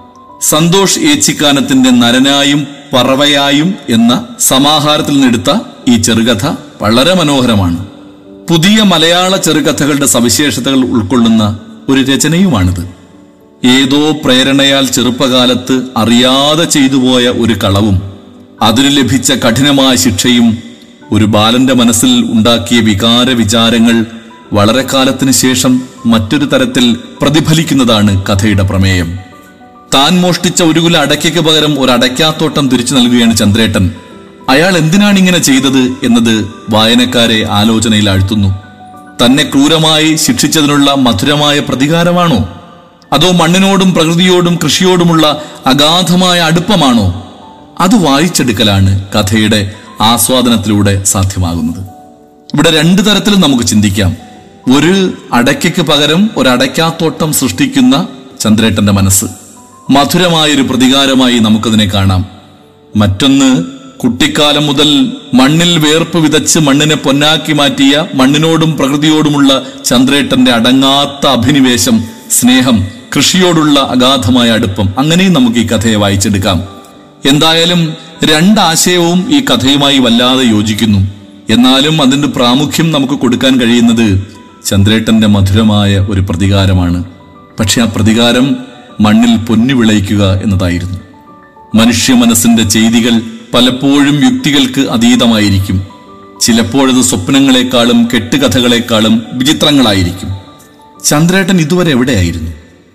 സന്തോഷ് 0.43 0.99
ഏച്ചിക്കാനത്തിന്റെ 1.01 1.91
നരനായും 1.91 2.67
പറവയായും 2.93 3.75
എന്ന 3.89 4.27
സമാഹാരത്തിൽ 4.41 5.13
നിന്നെടുത്ത 5.13 5.59
ഈ 5.89 5.97
ചെറുകഥ 5.97 6.47
വളരെ 6.83 7.15
മനോഹരമാണ്. 7.15 7.87
പുതിയ 8.51 8.83
മലയാള 8.83 9.37
ചെറുകഥകളുടെ 9.37 10.07
സവിശേഷതകൾ 10.07 10.77
ഉൾക്കൊള്ളുന്ന 10.77 11.61
ഒരു 11.89 12.01
രചനയുമാണിത്. 12.01 12.89
ഏതോ 13.67 14.13
പ്രേരണയാൽ 14.25 14.87
ചെറുപ്പകാലത്ത് 14.87 15.83
അറിയാതെ 15.97 16.65
ചെയ്തുപോയ 16.65 17.29
ഒരു 17.29 17.55
കളവും 17.65 18.03
അതിന് 18.63 18.97
ലഭിച്ച 18.97 19.33
കഠിനമായ 19.33 19.97
ശിക്ഷയും 19.97 20.59
ഒരു 21.13 21.25
ബാലന്റെ 21.25 21.75
മനസ്സിൽ 21.75 22.27
ഉണ്ടാക്കിയ 22.33 22.81
വികാര 22.81 23.31
വിചാരങ്ങൾ 23.31 24.07
വളരെ 24.53 24.85
കാലത്തിന് 24.95 25.33
ശേഷം 25.33 25.83
മറ്റൊരു 26.07 26.45
തരത്തിൽ 26.45 26.97
പ്രതിഫലിക്കുന്നതാണ് 27.23 28.23
കഥയുടെ 28.27 28.63
പ്രമേയം. 28.63 29.32
താൻ 29.95 30.21
മോഷ്ടിച്ച 30.21 30.63
ഒരു 30.63 30.81
കുല 30.81 30.97
അടയ്ക്കയ്ക്ക് 30.97 31.41
പകരം 31.41 31.81
ഒരു 31.81 31.93
അടയ്ക്കാത്തോട്ടം 31.93 32.69
തിരിച്ചു 32.69 32.95
നൽകുകയാണ് 32.95 33.37
ചന്ദ്രേട്ടൻ. 33.37 33.91
അയാൾ 34.49 34.77
എന്തിനാണ് 34.77 35.19
ഇങ്ങനെ 35.19 35.39
ചെയ്തത് 35.39 35.79
എന്നത് 35.79 36.51
വായനക്കാരെ 36.71 37.49
ആലോചനയിൽ 37.51 38.11
ആഴ്ത്തുന്നു. 38.11 38.63
തന്നെ 39.25 39.45
ക്രൂരമായി 39.45 40.17
ശിക്ഷിച്ചതിനുള്ള 40.17 40.95
മധുരമായ 40.95 41.59
പ്രതികാരമാണോ? 41.59 42.61
അതോ 43.13 43.31
മണ്ണിനോടും 43.31 43.95
പ്രകൃതിയോടും 43.95 44.59
കൃഷിയോടുമുള്ള 44.65 45.43
അഗാധമായ 45.67 46.41
അടുപ്പമാണോ? 46.41 47.33
അത് 47.81 47.95
വായിച്ചെടുക്കലാണ് 47.95 49.05
കഥയുടെ 49.15 49.73
ആസ്വാദനത്തിലൂടെ 50.01 51.05
സാധ്യമാകുന്നത്. 51.05 51.81
ഇവിടെ 52.55 52.71
രണ്ട് 52.81 53.03
തരത്തിലും 53.03 53.41
നമുക്ക് 53.41 53.65
ചിന്തിക്കാം. 53.65 54.17
ഒരു 54.77 55.13
അടയ്ക്കയ്ക്ക് 55.33 55.83
പകരം 55.83 56.31
ഒരു 56.37 56.49
സൃഷ്ടിക്കുന്ന 57.33 58.07
ചന്ദ്രേട്ടന്റെ 58.41 58.93
മനസ്സ്. 58.93 59.42
മധുരമായൊരു 59.91 60.63
പ്രതികാരമായി 60.63 61.39
നമുക്കതിനെ 61.39 61.85
കാണാം. 61.85 62.27
മറ്റൊന്ന് 62.97 63.65
കുട്ടിക്കാലം 63.99 64.67
മുതൽ 64.67 65.13
മണ്ണിൽ 65.35 65.79
വേർപ്പ് 65.79 66.19
വിതച്ച് 66.19 66.59
മണ്ണിനെ 66.59 66.97
പൊന്നാക്കി 66.97 67.53
മാറ്റിയ 67.53 68.07
മണ്ണിനോടും 68.15 68.77
പ്രകൃതിയോടുമുള്ള 68.77 69.63
ചന്ദ്രേട്ടന്റെ 69.85 70.53
അടങ്ങാത്ത 70.53 71.27
അഭിനിവേശം 71.27 72.05
സ്നേഹം 72.31 72.85
കൃഷിയോടുള്ള 73.17 73.81
അഗാധമായ 73.81 74.51
അടുപ്പം. 74.51 74.89
അങ്ങനെയും 74.99 75.33
നമുക്ക് 75.33 75.59
ഈ 75.59 75.67
കഥയെ 75.67 75.95
വായിച്ചെടുക്കാം. 75.95 76.65
എന്തായാലും 77.29 77.95
രണ്ടാശയവും 78.25 79.37
ഈ 79.37 79.45
കഥയുമായി 79.45 79.99
വല്ലാതെ 79.99 80.45
യോജിക്കുന്നു. 80.45 80.99
എന്നാലും 81.51 82.03
അതിന്റെ 82.03 82.29
പ്രാമുഖ്യം 82.29 82.93
നമുക്ക് 82.93 83.15
കൊടുക്കാൻ 83.15 83.61
കഴിയുന്നത് 83.61 84.27
ചന്ദ്രേട്ടന്റെ 84.65 85.27
മധുരമായ 85.27 86.07
ഒരു 86.11 86.21
പ്രതികാരമാണ്. 86.21 87.05
പക്ഷെ 87.61 87.83
ആ 87.83 87.85
പ്രതികാരം 87.85 88.57
മണ്ണിൽ 89.03 89.37
പൊന്നു 89.37 89.75
വിളയിക്കുക 89.75 90.41
എന്നതായിരുന്നു. 90.45 90.99
മനുഷ്യ 91.75 92.15
മനസ്സിന്റെ 92.15 92.63
ചെയ്തികൾ 92.63 93.21
പലപ്പോഴും 93.55 94.25
യുക്തികൾക്ക് 94.25 94.91
അതീതമായിരിക്കും. 94.91 95.87
ചിലപ്പോഴത് 96.41 97.03
സ്വപ്നങ്ങളെക്കാളും 97.03 98.09
കെട്ടുകഥകളെക്കാളും 98.15 99.23
വിചിത്രങ്ങളായിരിക്കും. 99.33 100.29
ചന്ദ്രേട്ടൻ 101.05 101.61
ഇതുവരെ 101.61 101.91
എവിടെയായിരുന്നു? 101.91 102.51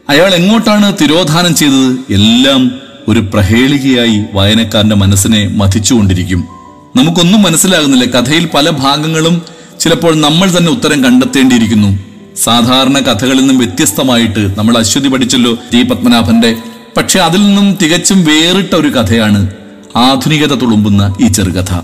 അയാൾ 0.09 0.33
എങ്ങോട്ടാണ് 0.33 0.93
തിരോധാനം 1.01 1.55
ചെയ്തത്? 1.55 2.13
എല്ലാം 2.13 2.71
ഒരു 3.07 3.19
പ്രഹേളികയായി 3.19 4.23
വായനക്കാരന്റെ 4.33 4.95
മനസ്സിനെ 4.95 5.47
മഥിച്ചുകൊണ്ടിരിക്കും. 5.47 6.47
നമുക്കൊന്നും 6.95 7.41
മനസ്സിലാകുന്നില്ല. 7.41 8.05
കഥയിൽ 8.05 8.49
പല 8.53 8.69
ഭാഗങ്ങളും 8.69 9.41
ചിലപ്പോൾ 9.79 10.15
നമ്മൾ 10.15 10.57
തന്നെ 10.57 10.71
ഉത്തരം 10.71 11.03
കണ്ടെത്തേണ്ടിയിരിക്കുന്നു. 11.03 12.06
സാധാരണ 12.43 12.99
കഥകളിൽ 12.99 13.39
നിന്നും 13.39 13.57
വ്യത്യസ്തമായിട്ട് 13.57 14.59
നമ്മൾ 14.59 14.77
അശ്വതി 14.77 15.07
പഠിച്ചല്ലോ 15.07 15.57
ടി 15.73 15.83
പത്മനാഭന്റെ. 15.83 16.57
പക്ഷെ 16.97 17.19
അതിൽ 17.19 17.45
നിന്നും 17.45 17.77
തികച്ചും 17.81 18.25
വേറിട്ട 18.25 18.73
ഒരു 18.73 18.87
കഥയാണ് 18.87 19.49
ആധുനികത 19.95 20.53
തുളുമ്പുന്ന 20.53 21.15
ഈ 21.21 21.27
ചെറുകഥ. 21.27 21.81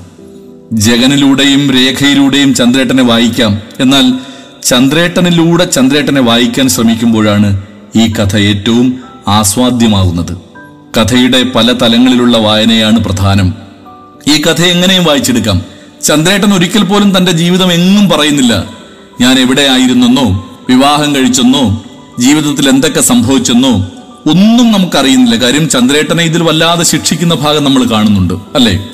ജഗനിലൂടെയും 0.74 1.72
രേഖയിലൂടെയും 1.72 2.54
ചന്ദ്രേട്ടനെ 2.54 3.04
വായിക്കാം. 3.04 3.62
എന്നാൽ 3.80 4.14
ചന്ദ്രേട്ടനിലൂടെ 4.64 5.66
ചന്ദ്രേട്ടനെ 5.66 6.22
വായിക്കാൻ 6.22 6.70
ശ്രമിക്കുമ്പോഴാണ് 6.70 7.62
ഈ 7.96 8.14
കഥ 8.14 8.38
ഏറ്റവും 8.38 9.00
ആസ്വാദ്യമാകുന്നത്. 9.28 10.38
കഥയുടെ 10.98 11.44
പല 11.44 11.72
തലങ്ങളിലുള്ള 11.72 12.38
വായനയാണ് 12.38 13.00
പ്രധാനം. 13.00 13.54
ഈ 14.28 14.42
കഥ 14.42 14.62
എങ്ങനെയും 14.62 15.04
വായിച്ചെടുക്കാം. 15.04 15.62
ചന്ദ്രേട്ടൻ 16.04 16.54
ഒരിക്കൽ 16.54 16.84
പോലും 16.84 17.18
തന്റെ 17.18 17.32
ജീവിതം 17.32 17.74
എങ്ങും 17.74 18.10
പറയുന്നില്ല. 18.10 18.73
ഞാൻ 19.22 19.40
എവിടെയായിരുന്നെന്നോ 19.40 20.50
വിവാഹം 20.70 21.16
കഴിച്ചെന്നോ 21.16 21.84
ജീവിതത്തിൽ 22.20 22.70
എന്തൊക്കെ 22.70 23.02
സംഭവിച്ചെന്നോ 23.02 23.70
ഒന്നും 24.32 24.72
നമുക്കറിയുന്നില്ല. 24.72 25.36
കാര്യം 25.36 25.70
ചന്ദ്രേട്ടനെ 25.70 26.24
ഇതിൽ 26.24 26.44
വല്ലാതെ 26.44 26.84
ശിക്ഷിക്കുന്ന 26.84 27.36
ഭാഗം 27.36 27.64
നമ്മൾ 27.64 27.84
കാണുന്നുണ്ട് 27.84 28.34
അല്ലേ? 28.34 28.90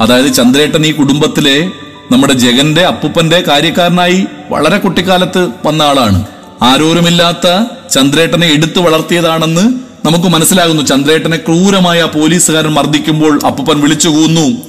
അതായത് 0.00 0.34
ചന്ദ്രേട്ടൻ 0.34 0.86
ഈ 0.86 0.92
കുടുംബത്തിലെ 0.92 1.70
നമ്മുടെ 2.12 2.32
ജഗന്റെ 2.32 2.82
അപ്പൂപ്പന്റെ 2.82 3.44
കാര്യക്കാരനായി 3.48 4.26
വളരെ 4.50 4.78
കുട്ടിക്കാലത്ത് 4.78 5.48
വന്ന 5.66 5.82
ആളാണ്. 5.82 6.26
ആരോരുമില്ലാത്ത 6.62 7.64
ചന്ദ്രേട്ടനെ 7.94 8.46
എടുത്തു 8.46 8.80
വളർത്തിയതാണെന്ന് 8.80 9.88
നമുക്ക് 10.06 10.24
മനസ്സിലാകുന്നു. 10.24 10.82
ചന്ദ്രേട്ടനെ 10.82 11.36
ക്രൂരമായ 11.36 12.04
പോലീസുകാരൻ 12.04 12.70
മർദ്ദിക്കുമ്പോൾ 12.70 13.40
അപ്പൂപ്പൻ 13.46 13.80
വിളിച്ചു 13.80 14.08
കൂന്നു 14.08 14.67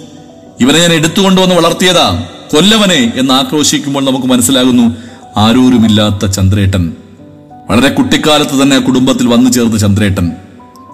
ഇവനെ 0.60 0.80
ഞാൻ 0.80 0.94
എടുത്തുകൊണ്ടുവന്ന് 0.94 1.56
വളർത്തിയതാ. 1.56 2.24
കൊല്ലവനെ 2.54 3.14
എന്ന് 3.16 3.34
ആക്രോശിക്കുമ്പോൾ 3.34 4.06
നമുക്ക് 4.06 4.28
മനസ്സിലാകുന്നു 4.28 4.96
ആരോരുമില്ലാത്ത 5.38 6.32
ചന്ദ്രേട്ടൻ. 6.32 6.94
വളരെ 7.70 7.90
കുട്ടിക്കാലത്ത് 7.90 8.62
തന്നെ 8.62 8.80
കുടുംബത്തിൽ 8.80 9.28
വന്നു 9.28 9.50
ചേർന്ന 9.50 9.78
ചന്ദ്രേട്ടൻ. 9.78 10.32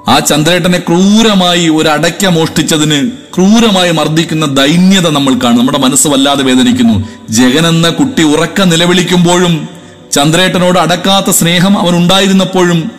ആ 0.08 0.20
ചന്ദ്രേട്ടനെ 0.20 0.80
ക്രൂരമായി 0.80 1.70
ഒരു 1.70 2.28
മോഷ്ടിച്ചതിന് 2.28 3.12
ക്രൂരമായി 3.36 3.92
മർദ്ദിക്കുന്ന 3.92 4.46
ദൈന്യത 4.46 5.10
നമ്മൾ 5.10 5.34
കാണും 5.34 5.58
നമ്മുടെ 5.58 5.78
മനസ്സ് 5.78 6.08
വല്ലാതെ 6.08 6.44
വേദനിക്കുന്നു. 6.44 7.08
ജഗൻ 7.30 7.68
എന്ന 7.68 7.90
കുട്ടി 7.90 8.24
ഉറക്ക 8.24 8.62
നിലവിളിക്കുമ്പോഴും 8.62 9.68
ചന്ദ്രേട്ടനോട് 10.12 10.80
അടക്കാത്ത 10.80 11.30
സ്നേഹം 11.30 11.80
അവൻ 11.80 11.96
ഉണ്ടായിരുന്നപ്പോഴും 11.96 12.92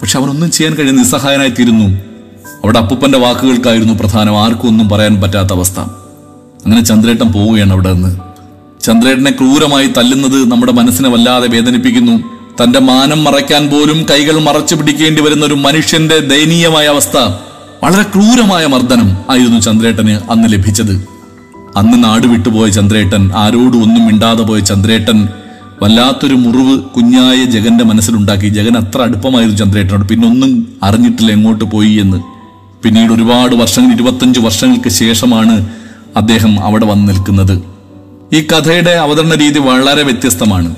പക്ഷെ 0.00 0.18
അവനൊന്നും 0.18 0.50
ചെയ്യാൻ 0.50 0.74
കഴിയുന്ന 0.74 1.02
നിസ്സഹായനായി 1.02 1.48
തീരുന്നു 1.48 2.00
അവിടെ 2.64 2.78
അപ്പൂപ്പന്റെ 2.78 3.18
വാക്കുകൾക്കായിരുന്നു 3.18 3.94
പ്രധാനം. 3.94 4.44
ആർക്കും 4.44 4.68
ഒന്നും 4.68 4.88
പറയാൻ 4.88 5.20
പറ്റാത്ത 5.20 5.52
അവസ്ഥ. 5.52 5.80
അങ്ങനെ 6.64 6.84
ചന്ദ്രേട്ടൻ 6.84 7.32
പോവുകയാണ് 7.32 7.72
അവിടെ 7.72 7.92
നിന്ന്. 7.92 8.16
ചന്ദ്രേട്ടനെ 8.82 9.30
ക്രൂരമായി 9.30 9.86
തല്ലുന്നത് 9.86 10.50
നമ്മുടെ 10.50 10.72
മനസ്സിനെ 10.72 11.08
വല്ലാതെ 11.08 11.48
വേദനിപ്പിക്കുന്നു. 11.48 12.22
തന്റെ 12.62 12.78
മാനം 12.78 13.24
മറയ്ക്കാൻ 13.24 13.68
പോലും 13.68 14.06
കൈകൾ 14.10 14.38
മറച്ചു 14.38 14.74
പിടിക്കേണ്ടി 14.74 15.22
വരുന്ന 15.22 15.46
ഒരു 15.46 15.54
മനുഷ്യന്റെ 15.54 16.18
ദയനീയമായ 16.18 16.86
അവസ്ഥ. 16.86 17.16
വളരെ 17.84 18.02
ക്രൂരമായ 18.02 18.66
മർദ്ദനം 18.66 19.16
ആയിരുന്നു 19.30 19.60
ചന്ദ്രേട്ടന് 19.60 20.10
അന്ന് 20.10 20.52
ലഭിച്ചത്. 20.52 21.08
അന്ന് 21.76 22.04
നാട് 22.04 22.26
വിട്ടുപോയ 22.26 22.70
ചന്ദ്രേട്ടൻ 22.70 23.32
ആരോടും 23.32 23.82
ഒന്നും 23.82 24.06
മിണ്ടാതെ 24.06 24.42
പോയ 24.42 24.60
ചന്ദ്രേട്ടൻ 24.60 25.28
വല്ലാത്തൊരു 25.82 26.34
മുറിവ് 26.34 26.82
കുഞ്ഞായ 26.82 27.44
ജഗന്റെ 27.44 27.84
മനസ്സിലുണ്ടാക്കി. 27.84 28.48
ജഗൻ 28.48 28.76
അത്ര 28.76 29.02
അടുപ്പമായിരുന്നു 29.02 29.58
ചന്ദ്രേട്ടനോട്. 29.58 30.08
പിന്നെ 30.08 30.28
ഒന്നും 30.28 30.72
അറിഞ്ഞിട്ടില്ല 30.82 31.32
എങ്ങോട്ട് 31.32 31.64
പോയി 31.64 31.92
എന്ന്. 31.92 32.22
പിന്നീട് 32.82 33.12
ഒരുപാട് 33.12 33.56
വർഷങ്ങൾ 33.56 33.94
ഇരുപത്തഞ്ച് 33.94 34.40
വർഷങ്ങൾക്ക് 34.40 34.88
ശേഷമാണ് 34.88 35.66
അദ്ദേഹം 36.16 36.64
അവിടെ 36.64 36.86
വന്ന് 36.86 37.08
നിൽക്കുന്നത്. 37.08 37.64
ഈ 38.32 38.40
കഥയുടെ 38.40 38.90
അവതരണ 38.90 39.34
രീതി 39.34 39.58
വളരെ 39.58 40.02
വ്യത്യസ്തമാണ്. 40.02 40.76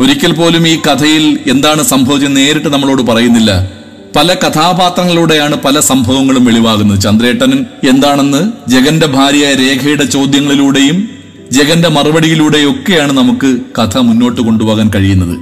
ഒരിക്കൽ 0.00 0.32
പോലും 0.32 0.68
ഈ 0.68 0.76
കഥയിൽ 0.76 1.38
എന്താണ് 1.50 1.82
സംഭവിച്ചത് 1.82 2.36
നേരിട്ട് 2.36 2.68
നമ്മളോട് 2.68 3.02
പറയുന്നില്ല. 3.02 3.70
പല 4.16 4.34
കഥാപാത്രങ്ങളിലൂടെയാണ് 4.34 5.56
പല 5.56 5.80
സംഭവങ്ങളും 5.80 6.44
വെളിവാകുന്നത്. 6.44 7.00
ചന്ദ്രേട്ടൻ 7.00 7.66
എന്താണെന്ന് 7.88 8.70
ജഗന്റെ 8.70 9.06
ഭാര്യ 9.06 9.46
രേഖയുടെ 9.54 10.04
ചോദ്യങ്ങളിലൂടെയും 10.04 11.08
ജഗന്റെ 11.52 11.88
മറുപടിയിലൂടെയും 11.88 12.70
ഒക്കെയാണ് 12.70 13.12
നമുക്ക് 13.12 13.58
കഥ 13.78 13.98
മുന്നോട്ട് 13.98 14.40
കൊണ്ടുപോകാൻ 14.40 14.90
കഴിയുന്നത്. 14.94 15.38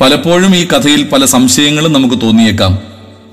പലപ്പോഴും 0.00 0.56
ഈ 0.56 0.66
കഥയിൽ 0.66 1.08
പല 1.12 1.24
സംശയങ്ങളും 1.24 1.92
നമുക്ക് 1.92 2.14
തോന്നിയേക്കാം. 2.14 2.78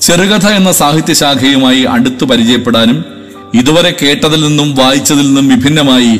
ചെറുകഥ 0.01 0.47
എന്ന 0.47 0.71
സാഹിത്യശാഖയുമായി 0.71 1.83
അടുത്തു 1.83 2.25
പരിചയപ്പെടാനും 2.25 3.05
ഇതുവരെ 3.53 3.95
കേട്ടതിൽ 4.01 4.47
നിന്നും 4.47 4.75
വായിച്ചതിൽ 4.75 5.27
നിന്നും 5.27 5.47
വിഭിന്നമായി 5.47 6.19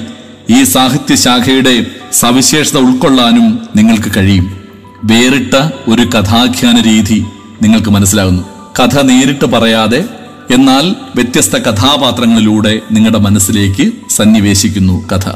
ഈ 0.50 0.63
സാഹിത്യശാഖയുടെ 0.63 1.86
സവിശേഷത 2.13 2.77
ഉൾക്കൊള്ളാനും 2.77 3.69
നിങ്ങൾക്ക് 3.75 4.12
കഴിയും. 4.17 4.57
വേറിട്ട 5.03 5.55
ഒരു 5.88 6.01
കഥാഖ്യാന 6.01 6.81
രീതി 6.81 7.25
നിങ്ങൾക്ക് 7.62 7.89
മനസ്സിലാകുന്നു. 7.89 8.43
കഥ 8.79 9.01
നേരിട്ട് 9.01 9.46
പറയാതെ 9.46 10.05
എന്നാൽ 10.51 10.96
വ്യത്യസ്ത 11.15 11.55
കഥാപാത്രങ്ങളിലൂടെ 11.55 12.79
നിങ്ങളുടെ 12.91 13.19
മനസ്സിലേക്ക് 13.19 13.91
സന്നിവേശിക്കുന്നു 14.10 15.07
കഥ. 15.07 15.29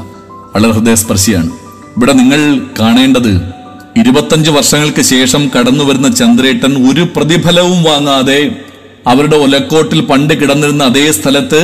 വളരെ 0.54 0.72
ഹൃദയസ്പർശിയാണ്. 0.72 1.50
ഇവിടെ 1.96 2.12
നിങ്ങൾ 2.12 2.60
കാണേണ്ടത് 2.80 3.52
ഇരുപത്തഞ്ച് 3.96 4.50
വർഷങ്ങൾക്ക് 4.50 5.02
ശേഷം 5.02 5.50
കടന്നു 5.58 5.84
വരുന്ന 5.84 6.08
ചന്ദ്രേട്ടൻ 6.08 6.90
ഒരു 6.92 7.08
പ്രതിഫലവും 7.16 7.82
വാങ്ങാതെ 7.82 8.64
അവരുടെ 9.06 9.36
ഒലക്കോട്ടിൽ 9.36 10.00
പണ്ട് 10.00 10.34
കിടന്നിരുന്ന 10.34 10.84
അതേ 10.84 11.12
സ്ഥലത്ത് 11.12 11.60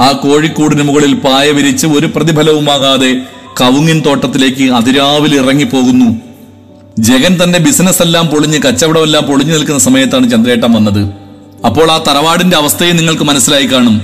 ആ 0.00 0.12
കോഴിക്കൂടിന് 0.12 0.82
മുകളിൽ 0.82 1.14
പായ 1.14 1.50
വിരിച്ച് 1.50 1.86
ഒരു 1.86 2.06
പ്രതിഫലവുമാകാതെ 2.06 3.16
കവുങ്ങിൻ 3.60 4.02
തോട്ടത്തിലേക്ക് 4.06 4.72
അതിരാവിലെ 4.72 5.36
ഇറങ്ങിപ്പോകുന്നു. 5.36 6.08
ജഗൻ 6.98 7.44
തന്റെ 7.44 7.58
ബിസിനസ് 7.58 8.02
എല്ലാം 8.02 8.26
പൊളിഞ്ഞ് 8.26 8.58
കച്ചവടമെല്ലാം 8.62 9.24
പൊളിഞ്ഞു 9.24 9.52
നിൽക്കുന്ന 9.52 9.80
സമയത്താണ് 9.80 10.30
ചന്ദ്രേട്ടൻ 10.30 10.72
വന്നത്. 10.72 11.02
അപ്പോൾ 11.66 11.90
ആ 11.90 12.04
തറവാടിന്റെ 12.08 12.56
അവസ്ഥയും 12.56 12.96
നിങ്ങൾക്ക് 12.96 13.22
മനസ്സിലായി 13.22 13.66
കാണും. 13.66 14.02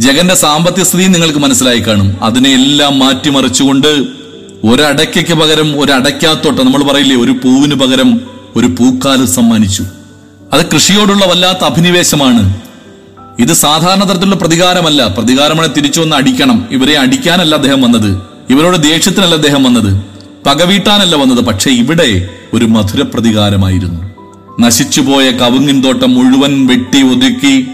ജഗന്റെ 0.00 0.34
സാമ്പത്തിക 0.34 0.84
സ്ഥിതിയും 0.84 1.12
നിങ്ങൾക്ക് 1.12 1.38
മനസ്സിലായി 1.38 1.78
കാണും. 1.78 2.24
അതിനെല്ലാം 2.24 2.98
മാറ്റിമറിച്ചുകൊണ്ട് 2.98 4.22
ഒരടയ്ക്കയ്ക്ക് 4.64 5.32
പകരം 5.32 5.80
ഒരടയ്ക്കാത്തോട്ടം 5.80 6.64
നമ്മൾ 6.66 6.82
പറയില്ലേ 6.82 7.16
ഒരു 7.16 7.30
പൂവിന് 7.30 7.74
പകരം 7.74 8.20
ഒരു 8.56 8.66
പൂക്കാലം 8.66 9.26
സമ്മാനിച്ചു. 9.26 9.84
അത് 10.52 10.66
കൃഷിയോടുള്ള 10.66 11.26
വല്ലാത്ത 11.26 11.64
അഭിനിവേശമാണ്. 11.64 12.60
ഇത് 13.38 13.52
സാധാരണ 13.52 14.04
തരത്തിലുള്ള 14.04 14.36
പ്രതികാരമല്ല. 14.36 15.06
പ്രതികാരമാണ് 15.06 15.68
തിരിച്ചു 15.76 16.00
വന്ന് 16.00 16.16
അടിക്കണം. 16.16 16.68
ഇവരെ 16.70 16.98
അടിക്കാനല്ല 16.98 17.54
അദ്ദേഹം 17.54 17.82
വന്നത്. 17.82 18.22
ഇവരോട് 18.50 18.82
ദേഷ്യത്തിനല്ല 18.82 19.34
അദ്ദേഹം 19.34 19.62
വന്നത്. 19.64 20.02
പകവീട്ടാനല്ല 20.46 21.16
വന്നത്. 21.16 21.44
പക്ഷെ 21.44 21.70
ഇവിടെ 21.70 22.28
ഒരു 22.54 22.64
മധുര 22.64 23.02
പ്രതികാരമായിരുന്നു 23.02 24.12
നശിച്ചുപോയ 24.60 25.30
കവുങ്ങിൻ 25.30 25.84
തോട്ടം 25.84 26.14
മുഴുവൻ 26.14 26.66
വെട്ടി 26.66 27.02
ഒതുക്കി 27.02 27.66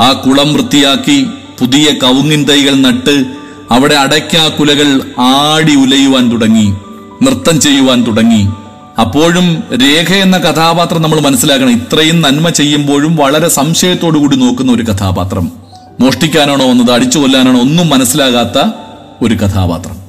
ആ 0.00 0.12
കുളം 0.12 0.52
വൃത്തിയാക്കി 0.52 1.26
പുതിയ 1.60 1.86
കവുങ്ങിൻ 2.02 2.44
തൈകൾ 2.44 2.74
നട്ട് 2.74 3.24
അവിടെ 3.70 3.94
അടയ്ക്കാ 3.94 4.48
കുലകൾ 4.48 5.00
ആടി 5.18 5.74
ഉലയുവാൻ 5.74 6.32
തുടങ്ങി 6.32 6.74
നൃത്തം 7.22 7.60
ചെയ്യുവാൻ 7.60 8.04
തുടങ്ങി. 8.04 8.48
അപ്പോഴും 9.00 9.64
രേഖ 9.80 10.14
എന്ന 10.14 10.38
കഥാപാത്രം 10.38 11.02
നമ്മൾ 11.02 11.20
മനസ്സിലാക്കണം. 11.20 11.70
ഇത്രയും 11.70 12.20
നന്മ 12.20 12.48
ചെയ്യുമ്പോഴും 12.48 13.16
വളരെ 13.16 13.48
സംശയത്തോടു 13.48 14.18
കൂടി 14.18 14.36
നോക്കുന്ന 14.36 14.72
ഒരു 14.72 14.82
കഥാപാത്രം. 14.82 15.52
മോഷ്ടിക്കാനാണോ 16.00 16.70
വന്നത് 16.70 16.90
അടിച്ചു 16.90 17.18
കൊല്ലാനാണോ 17.18 17.60
ഒന്നും 17.60 17.88
മനസ്സിലാകാത്ത 17.88 18.70
ഒരു 19.22 19.34
കഥാപാത്രം. 19.34 20.04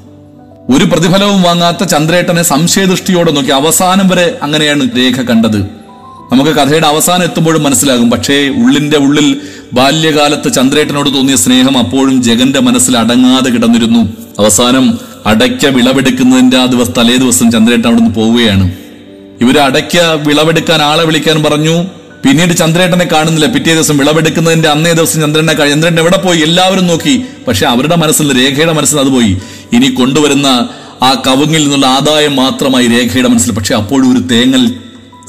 ഒരു 0.76 0.86
പ്രതിഫലവും 0.86 1.42
വാങ്ങാത്ത 1.42 1.84
ചന്ദ്രേട്ടനെ 1.84 2.44
സംശയദൃഷ്ടിയോടെ 2.44 3.32
നോക്കി 3.32 3.50
അവസാനം 3.50 4.08
വരെ 4.08 4.38
അങ്ങനെയാണ് 4.44 4.90
രേഖ 4.98 5.22
കണ്ടത്. 5.22 5.62
നമുക്ക് 6.32 6.52
കഥയുടെ 6.52 6.88
അവസാനം 6.88 7.24
എത്തുമ്പോഴും 7.24 7.64
മനസ്സിലാകും. 7.64 8.12
പക്ഷേ 8.12 8.48
ഉള്ളിന്റെ 8.48 8.98
ഉള്ളിൽ 8.98 9.42
ബാല്യകാലത്ത് 9.74 10.54
ചന്ദ്രേട്ടനോട് 10.54 11.10
തോന്നിയ 11.14 11.36
സ്നേഹം 11.36 11.78
അപ്പോഴും 11.78 12.24
ജഗന്റെ 12.24 12.60
മനസ്സിൽ 12.60 12.98
അടങ്ങാതെ 12.98 13.50
കിടന്നിരുന്നു. 13.50 14.10
അവസാനം 14.40 15.15
അടയ്ക്ക 15.26 15.66
വിളവെടുക്കുന്നതിന്റെ 15.66 16.58
ആ 16.58 16.66
ദിവസം 16.66 16.94
തലേ 16.98 17.16
ദിവസം 17.16 17.52
ചന്ദ്രേട്ടൻ 17.52 17.88
അവിടുന്ന് 17.88 18.16
പോവുകയാണ്. 18.16 18.72
ഇവർ 19.42 19.60
അടയ്ക്ക 19.60 19.98
വിളവെടുക്കാൻ 20.28 20.82
ആളെ 20.82 21.06
വിളിക്കാൻ 21.06 21.44
പറഞ്ഞു. 21.44 21.84
പിന്നീട് 22.26 22.58
ചന്ദ്രേട്ടനെ 22.58 23.06
കാണുന്നില്ല. 23.06 23.46
പിറ്റേ 23.46 23.74
ദിവസം 23.74 23.98
വിളവെടുക്കുന്നതിന്റെ 23.98 24.70
അന്നേ 24.70 24.94
ദിവസം 24.94 25.22
ചന്ദ്രനെ 25.22 25.54
ചന്ദ്രൻ 25.54 26.00
എവിടെ 26.00 26.18
പോയി? 26.18 26.42
എല്ലാവരും 26.42 26.88
നോക്കി. 26.88 27.24
പക്ഷെ 27.48 27.66
അവരുടെ 27.66 27.96
മനസ്സിൽ 27.96 28.38
രേഖയുടെ 28.38 28.74
മനസ്സിൽ 28.74 29.00
അത് 29.00 29.08
പോയി. 29.08 29.38
ഇനി 29.74 29.88
കൊണ്ടുവരുന്ന 29.88 30.70
ആ 31.04 31.22
കവുങ്ങിൽ 31.28 31.64
നിന്നുള്ള 31.64 31.86
ആദായം 31.86 32.36
മാത്രമായി 32.36 32.88
രേഖയുടെ 32.88 33.28
മനസ്സിൽ. 33.28 33.52
പക്ഷെ 33.52 33.76
അപ്പോഴും 33.76 34.12
ഒരു 34.12 34.20
തേങ്ങൽ 34.20 34.76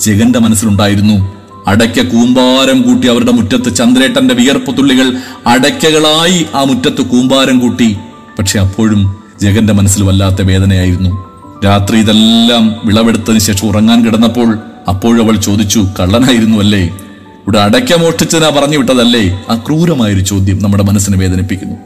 ജഗന്റെ 0.01 0.39
മനസ്സിലുണ്ടായിരുന്നു. 0.39 1.37
അടയ്ക്ക 1.67 2.03
കൂമ്പാരം 2.03 2.83
കൂട്ടി 2.83 3.09
അവരുടെ 3.09 3.33
മുറ്റത്ത് 3.33 3.77
ചന്ദ്രേട്ടന്റെ 3.77 4.35
വിയർപ്പ് 4.35 4.79
തുള്ളികൾ 4.79 5.17
അടയ്ക്കകളായി 5.47 6.47
ആ 6.55 6.65
മുറ്റത്ത് 6.65 7.03
കൂമ്പാരം 7.03 7.59
കൂട്ടി. 7.59 7.97
പക്ഷെ 8.39 8.59
അപ്പോഴും 8.59 9.26
ജഗന്റെ 9.43 9.73
മനസ്സിൽ 9.73 10.03
വല്ലാത്ത 10.03 10.43
വേദനയായിരുന്നു. 10.43 11.27
രാത്രി 11.65 11.99
ഇതെല്ലാം 11.99 12.77
വിളവെടുത്തതിന് 12.85 13.39
ശേഷം 13.39 13.69
ഉറങ്ങാൻ 13.69 14.07
കിടന്നപ്പോൾ 14.07 14.59
അപ്പോഴവൾ 14.89 15.37
ചോദിച്ചു 15.37 15.89
കള്ളനായിരുന്നു 16.01 16.59
അല്ലേ? 16.59 16.81
ഇവിടെ 16.81 17.59
അടയ്ക്ക 17.59 17.95
മോഷ്ടിച്ചതിനാ 17.95 18.49
പറഞ്ഞു 18.49 18.79
വിട്ടതല്ലേ? 18.79 19.45
ആ 19.51 19.57
ക്രൂരമായൊരു 19.57 20.21
ചോദ്യം 20.21 20.63
നമ്മുടെ 20.63 20.83
മനസ്സിനെ 20.83 21.19
വേദനിപ്പിക്കുന്നു. 21.19 21.77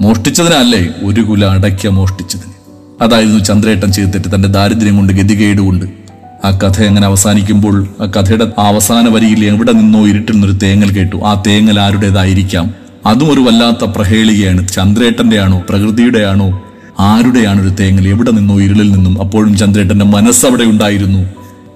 മോഷ്ടിച്ചതിനല്ലേ 0.00 0.88
ഒരു 1.04 1.20
കുല 1.20 1.44
അടയ്ക്ക 1.44 1.88
മോഷ്ടിച്ചതിന് 1.88 2.52
അതായിരുന്നു 3.02 3.44
ചന്ദ്രേട്ടൻ 3.44 3.92
ചെയ്തിട്ട് 3.92 4.34
തന്റെ 4.34 4.48
ദാരിദ്ര്യം 4.48 4.96
കൊണ്ട് 4.96 5.12
ഗതികേട് 5.12 5.58
കൊണ്ട് 5.58 5.86
ആ 6.44 6.50
കഥ 6.50 6.82
എങ്ങനെ 6.82 7.06
അവസാനിക്കുമ്പോൾ 7.06 7.88
ആ 8.00 8.06
കഥയുടെ 8.06 8.52
അവസാന 8.58 9.08
വരിയിൽ 9.08 9.44
എവിടെ 9.44 9.72
നിന്നോ 9.72 10.06
ഇരുട്ടിൽ 10.06 10.32
നിന്നൊരു 10.32 10.52
തേങ്ങൽ 10.52 10.90
കേട്ടു. 10.90 11.16
ആ 11.16 11.42
തേങ്ങൽ 11.46 11.80
ആരുടേതായിരിക്കാം? 11.80 12.74
അതും 13.06 13.32
ഒരു 13.32 13.40
വല്ലാത്ത 13.40 13.90
പ്രഹേളികയാണ്. 13.90 14.68
ചന്ദ്രേട്ടന്റെ 14.68 15.40
ആണോ 15.40 15.62
പ്രകൃതിയുടെ 15.68 16.18
ആണോ 16.18 16.62
ആരുടെയാണ് 16.98 17.62
ഒരു 17.62 17.68
തേങ്ങൽ 17.68 18.08
എവിടെ 18.08 18.30
നിന്നോ 18.30 18.60
ഇരുളിൽ 18.60 18.90
നിന്നും 18.90 19.20
അപ്പോഴും 19.20 19.56
ചന്ദ്രേട്ടന്റെ 19.56 20.04
മനസ്സ് 20.04 20.46
അവിടെ 20.46 20.64
ഉണ്ടായിരുന്നു 20.64 21.28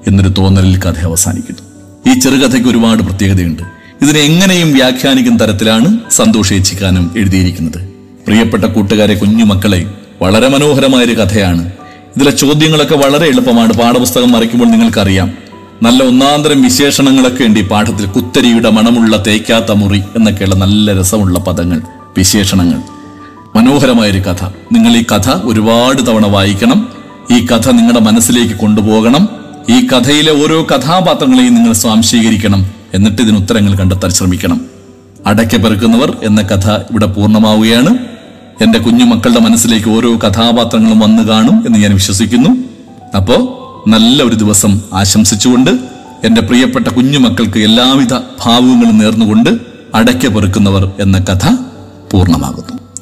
എന്നൊരു 0.07 0.29
തോന്നലിൽ 0.29 0.79
കഥ 0.79 1.05
അവസാനിക്കുന്നു. 1.05 1.75
ഈ 2.15 2.19
ചെറുകഥയ്ക്ക് 2.19 2.69
ഒരുപാട് 2.69 3.03
പ്രത്യേകതയുണ്ട്. 3.03 3.63
ഇതിനെ 4.03 4.21
എങ്ങനെയും 4.21 4.73
വ്യാഖ്യാനിക്കുന്ന 4.73 5.47
തരത്തിലാണ് 5.47 5.99
സന്തോഷ് 6.11 6.55
ഏച്ചിക്കാനം 6.55 7.11
എഴുതിയിരിക്കുന്നത്. 7.17 7.79
പ്രിയപ്പെട്ട 8.27 8.65
കൂട്ടുകാരെ 8.65 9.15
കുഞ്ഞുമക്കളെ 9.15 9.91
വളരെ 10.23 10.49
മനോഹരമായ 10.49 11.05
ഒരു 11.05 11.13
കഥയാണ്. 11.13 11.73
ഇതിലെ 12.17 12.31
ചോദ്യങ്ങളൊക്കെ 12.31 12.95
വളരെ 12.95 13.27
എളുപ്പമാണ്. 13.27 13.73
പാഠപുസ്തകം 13.73 14.33
മറിക്കുമ്പോൾ 14.33 14.67
നിങ്ങൾക്കറിയാം. 14.67 15.33
നല്ല 15.83 16.03
ഒന്നാന്തരം 16.03 16.63
വിശേഷണങ്ങളൊക്കെ 16.63 17.45
ഉണ്ട് 17.45 17.61
ഈ 17.61 17.69
പാഠത്തിൽ. 17.69 18.07
കുത്തരിയുടെ 18.07 18.71
മണമുള്ള 18.71 19.25
തേക്കാത്ത 19.27 19.73
മുറി 19.73 20.03
എന്നൊക്കെയുള്ള 20.17 20.55
നല്ല 20.55 21.01
രസമുള്ള 21.01 21.39
പദങ്ങൾ 21.39 21.81
വിശേഷണങ്ങൾ. 22.19 22.94
മനോഹരമായൊരു 23.57 24.19
കഥ. 24.19 24.45
നിങ്ങൾ 24.73 24.97
ഈ 24.97 25.05
കഥ 25.05 25.31
ഒരുപാട് 25.31 26.07
തവണ 26.07 26.27
വായിക്കണം. 26.27 26.89
ഈ 27.31 27.47
കഥ 27.47 27.71
നിങ്ങളുടെ 27.71 28.01
മനസ്സിലേക്ക് 28.01 28.55
കൊണ്ടുപോകണം. 28.55 29.29
ഈ 29.71 29.87
കഥയിലെ 29.87 30.45
ഓരോ 30.45 30.63
കഥാപാത്രങ്ങളെയും 30.63 31.55
നിങ്ങൾ 31.55 31.73
സ്വാംശീകരിക്കണം. 31.73 32.67
എന്നിട്ട് 32.95 33.23
ഇതിന് 33.23 33.39
ഉത്തരങ്ങൾ 33.39 33.75
കണ്ടെത്താൻ 33.75 34.11
ശ്രമിക്കണം. 34.11 34.61
അടയ്ക്ക 35.27 35.57
പെറുക്കുന്നവർ 35.57 36.17
എന്ന 36.23 36.43
കഥ 36.43 36.71
ഇവിടെ 36.71 37.07
പൂർണമാവുകയാണ്. 37.07 37.99
എന്റെ 38.61 38.79
കുഞ്ഞുമക്കളുടെ 38.79 39.41
മനസ്സിലേക്ക് 39.41 39.89
ഓരോ 39.89 40.19
കഥാപാത്രങ്ങളും 40.19 40.99
വന്നു 40.99 41.23
കാണും 41.23 41.65
എന്ന് 41.67 41.79
ഞാൻ 41.79 41.95
വിശ്വസിക്കുന്നു. 41.95 42.51
അപ്പോ 43.17 43.37
നല്ല 43.89 44.23
ഒരു 44.23 44.35
ദിവസം 44.35 44.81
ആശംസിച്ചുകൊണ്ട് 44.93 45.71
എന്റെ 46.25 46.41
പ്രിയപ്പെട്ട 46.41 46.89
കുഞ്ഞുമക്കൾക്ക് 46.89 47.59
എല്ലാവിധ 47.59 48.15
ഭാവുകങ്ങളും 48.15 48.99
നേർന്നുകൊണ്ട് 48.99 49.51
അടയ്ക്ക 49.95 50.27
പെറുക്കുന്നവർ 50.27 50.93
എന്ന 51.01 51.19
കഥ 51.19 51.55
പൂർണമാകുന്നു. 52.11 52.74